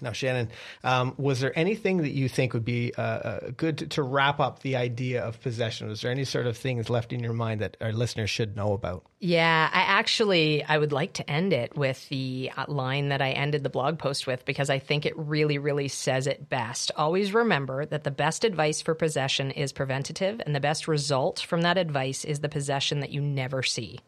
Now, 0.00 0.12
Shannon, 0.12 0.50
um, 0.84 1.14
was 1.16 1.40
there 1.40 1.56
anything 1.58 1.98
that 1.98 2.10
you 2.10 2.28
think 2.28 2.52
would 2.52 2.64
be 2.64 2.92
uh, 2.96 3.02
uh, 3.02 3.50
good 3.56 3.78
to, 3.78 3.86
to, 3.88 4.02
wrap 4.02 4.40
up 4.40 4.60
the 4.60 4.76
idea 4.76 5.22
of 5.22 5.40
possession? 5.40 5.88
Was 5.88 6.02
there 6.02 6.10
any 6.10 6.24
sort 6.24 6.46
of 6.46 6.56
things 6.56 6.90
left 6.90 7.12
in 7.12 7.20
your 7.20 7.32
mind 7.32 7.60
that 7.60 7.76
our 7.80 7.92
listeners 7.92 8.30
should 8.30 8.56
know 8.56 8.72
about? 8.72 9.04
Yeah, 9.20 9.70
I 9.72 9.80
actually 9.80 10.62
I 10.62 10.76
would 10.76 10.92
like 10.92 11.14
to 11.14 11.30
end 11.30 11.52
it 11.52 11.76
with 11.76 12.08
the 12.10 12.50
uh, 12.56 12.66
line 12.68 13.08
that 13.08 13.22
I 13.22 13.30
ended 13.30 13.62
the 13.62 13.70
blog 13.70 13.98
post 13.98 14.26
with 14.26 14.44
because 14.44 14.68
I 14.68 14.78
think 14.78 15.06
it 15.06 15.16
really, 15.16 15.58
really 15.58 15.88
says 15.88 16.26
it 16.26 16.48
best. 16.48 16.92
Always 16.96 17.32
remember 17.32 17.86
that 17.86 18.04
the 18.04 18.10
best 18.10 18.44
advice 18.44 18.82
for 18.82 18.94
possession 18.94 19.50
is 19.50 19.72
preventative, 19.72 20.40
and 20.44 20.54
the 20.54 20.60
best 20.60 20.86
result 20.86 21.40
from 21.40 21.62
that 21.62 21.78
advice 21.78 22.24
is 22.24 22.40
the 22.40 22.48
possession 22.48 23.00
that 23.00 23.10
you 23.10 23.20
never 23.20 23.62
see. 23.62 24.00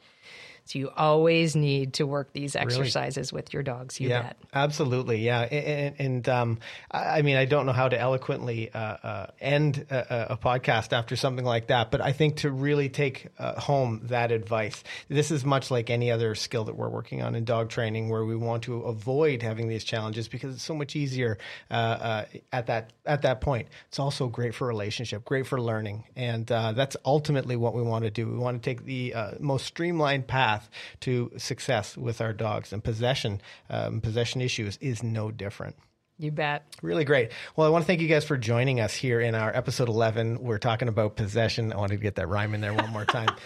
So 0.69 0.79
you 0.79 0.91
always 0.95 1.57
need 1.57 1.95
to 1.95 2.07
work 2.07 2.35
these 2.35 2.55
exercises 2.55 3.33
really? 3.33 3.39
with 3.39 3.55
your 3.55 3.63
dogs. 3.63 3.99
You 3.99 4.11
yeah, 4.11 4.23
bet. 4.23 4.37
Absolutely. 4.53 5.25
Yeah. 5.25 5.41
And, 5.41 5.95
and 5.99 6.29
um, 6.29 6.59
I 6.91 7.23
mean, 7.23 7.37
I 7.37 7.47
don't 7.47 7.65
know 7.65 7.73
how 7.73 7.89
to 7.89 7.99
eloquently 7.99 8.71
uh, 8.75 8.79
uh, 8.79 9.27
end 9.41 9.87
a, 9.89 10.35
a, 10.35 10.37
podcast 10.37 10.93
after 10.93 11.17
something 11.17 11.45
like 11.47 11.69
that, 11.69 11.91
but 11.91 12.03
I 12.03 12.13
think 12.13 12.37
to 12.39 12.51
really 12.51 12.91
take 12.91 13.29
uh, 13.39 13.59
home 13.59 14.03
that 14.05 14.31
advice, 14.31 14.85
this 15.09 15.31
is 15.31 15.43
much 15.43 15.71
like 15.71 15.89
any 15.89 16.11
other 16.11 16.35
skill 16.35 16.65
that 16.65 16.77
we're 16.77 16.91
working 16.91 17.23
on 17.23 17.35
in 17.35 17.47
dog 17.47 17.71
training, 17.71 18.11
where 18.11 18.27
we 18.27 18.37
want 18.37 18.65
to 18.65 18.83
avoid 18.83 19.41
having 19.41 19.69
these 19.69 19.85
challenges 19.85 20.29
because 20.29 20.55
it's 20.55 20.63
so 20.63 20.75
much 20.75 20.95
easier 20.95 21.39
uh, 21.71 21.75
uh, 21.75 22.25
at 22.53 22.67
that 22.67 22.93
at 23.07 23.23
that 23.23 23.41
point. 23.41 23.69
It's 23.89 23.99
also 23.99 24.29
great 24.29 24.55
for 24.55 24.67
relationship, 24.67 25.25
great 25.25 25.47
for 25.47 25.59
learning, 25.59 26.05
and 26.15 26.51
uh, 26.53 26.73
that's 26.73 26.97
ultimately 27.07 27.57
what 27.57 27.73
we 27.73 27.81
want 27.81 28.05
to 28.05 28.11
do. 28.11 28.27
We 28.31 28.37
want 28.37 28.63
to 28.63 28.71
take 28.71 28.85
the 28.85 29.15
most 29.41 29.65
streamlined 29.65 30.27
path 30.27 30.58
path 30.59 30.71
to 31.01 31.31
success 31.37 31.97
with 31.97 32.21
our 32.21 32.33
dogs. 32.33 32.73
And 32.73 32.83
possession, 32.83 33.41
um, 33.71 34.01
possession 34.01 34.41
issues 34.41 34.77
is 34.81 35.03
no 35.03 35.31
different. 35.31 35.77
You 36.21 36.33
bet. 36.33 36.65
Really 36.83 37.05
great. 37.05 37.31
Well, 37.55 37.67
I 37.67 37.71
want 37.71 37.83
to 37.83 37.87
thank 37.87 38.01
you 38.01 38.09
guys 38.09 38.25
for 38.25 38.37
joining 38.37 38.81
us 38.81 38.93
here 38.93 39.21
in 39.21 39.37
our 39.37 39.55
episode 39.55 39.89
11. 39.89 40.41
We're 40.41 40.59
talking 40.59 40.89
about 40.89 41.15
possession. 41.15 41.73
I 41.73 41.77
wanted 41.77 41.99
to 41.99 42.03
get 42.03 42.17
that 42.17 42.29
rhyme 42.29 42.55
in 42.55 42.61
there 42.61 42.75
one 42.75 42.91
more 42.91 43.05
time. 43.05 43.29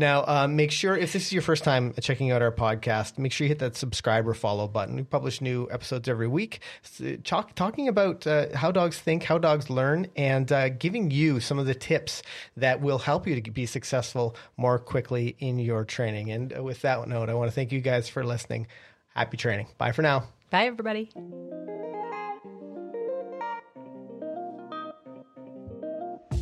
Now, 0.00 0.24
um, 0.26 0.56
make 0.56 0.70
sure 0.70 0.96
if 0.96 1.12
this 1.12 1.26
is 1.26 1.32
your 1.34 1.42
first 1.42 1.62
time 1.62 1.92
checking 2.00 2.30
out 2.30 2.40
our 2.40 2.50
podcast, 2.50 3.18
make 3.18 3.32
sure 3.32 3.44
you 3.44 3.50
hit 3.50 3.58
that 3.58 3.76
subscribe 3.76 4.26
or 4.26 4.32
follow 4.32 4.66
button. 4.66 4.96
We 4.96 5.02
publish 5.02 5.42
new 5.42 5.68
episodes 5.70 6.08
every 6.08 6.26
week, 6.26 6.60
talk, 7.22 7.54
talking 7.54 7.86
about 7.86 8.26
uh, 8.26 8.46
how 8.56 8.72
dogs 8.72 8.98
think, 8.98 9.24
how 9.24 9.36
dogs 9.36 9.68
learn, 9.68 10.06
and 10.16 10.50
uh, 10.50 10.70
giving 10.70 11.10
you 11.10 11.38
some 11.38 11.58
of 11.58 11.66
the 11.66 11.74
tips 11.74 12.22
that 12.56 12.80
will 12.80 12.96
help 12.96 13.26
you 13.26 13.38
to 13.38 13.50
be 13.50 13.66
successful 13.66 14.34
more 14.56 14.78
quickly 14.78 15.36
in 15.38 15.58
your 15.58 15.84
training. 15.84 16.30
And 16.30 16.56
uh, 16.56 16.62
with 16.62 16.80
that 16.80 17.06
note, 17.06 17.28
I 17.28 17.34
want 17.34 17.50
to 17.50 17.54
thank 17.54 17.70
you 17.70 17.82
guys 17.82 18.08
for 18.08 18.24
listening. 18.24 18.68
Happy 19.14 19.36
training. 19.36 19.66
Bye 19.76 19.92
for 19.92 20.00
now. 20.00 20.24
Bye, 20.48 20.64
everybody. 20.64 21.10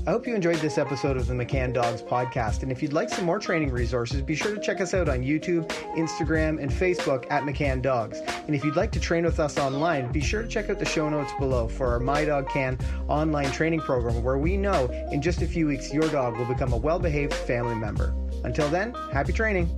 I 0.07 0.11
hope 0.11 0.27
you 0.27 0.35
enjoyed 0.35 0.57
this 0.57 0.79
episode 0.79 1.17
of 1.17 1.27
the 1.27 1.35
McCann 1.35 1.75
Dogs 1.75 2.01
podcast. 2.01 2.63
And 2.63 2.73
if 2.73 2.83
you'd 2.83 2.95
like 2.95 3.11
some 3.11 3.25
more 3.25 3.39
training 3.39 3.71
resources, 3.71 4.23
be 4.23 4.35
sure 4.35 4.55
to 4.55 4.61
check 4.61 4.81
us 4.81 4.95
out 4.95 5.09
on 5.09 5.23
YouTube, 5.23 5.69
Instagram, 5.97 6.63
and 6.63 6.71
Facebook 6.71 7.27
at 7.31 7.43
McCann 7.43 7.83
Dogs. 7.83 8.21
And 8.47 8.55
if 8.55 8.65
you'd 8.65 8.77
like 8.77 8.91
to 8.93 9.01
train 9.01 9.25
with 9.25 9.39
us 9.39 9.59
online, 9.59 10.11
be 10.11 10.21
sure 10.21 10.43
to 10.43 10.49
check 10.49 10.71
out 10.71 10.79
the 10.79 10.87
show 10.87 11.11
notes 11.11 11.33
below 11.39 11.69
for 11.69 11.89
our 11.89 12.01
My 12.01 12.25
Dog 12.25 12.49
Can 12.49 12.79
online 13.09 13.51
training 13.51 13.81
program, 13.81 14.23
where 14.23 14.39
we 14.39 14.57
know 14.57 14.87
in 15.13 15.21
just 15.21 15.43
a 15.43 15.47
few 15.47 15.67
weeks 15.67 15.93
your 15.93 16.09
dog 16.09 16.39
will 16.39 16.47
become 16.47 16.73
a 16.73 16.77
well 16.79 16.99
behaved 16.99 17.35
family 17.35 17.75
member. 17.75 18.15
Until 18.45 18.69
then, 18.71 18.95
happy 19.13 19.33
training. 19.33 19.69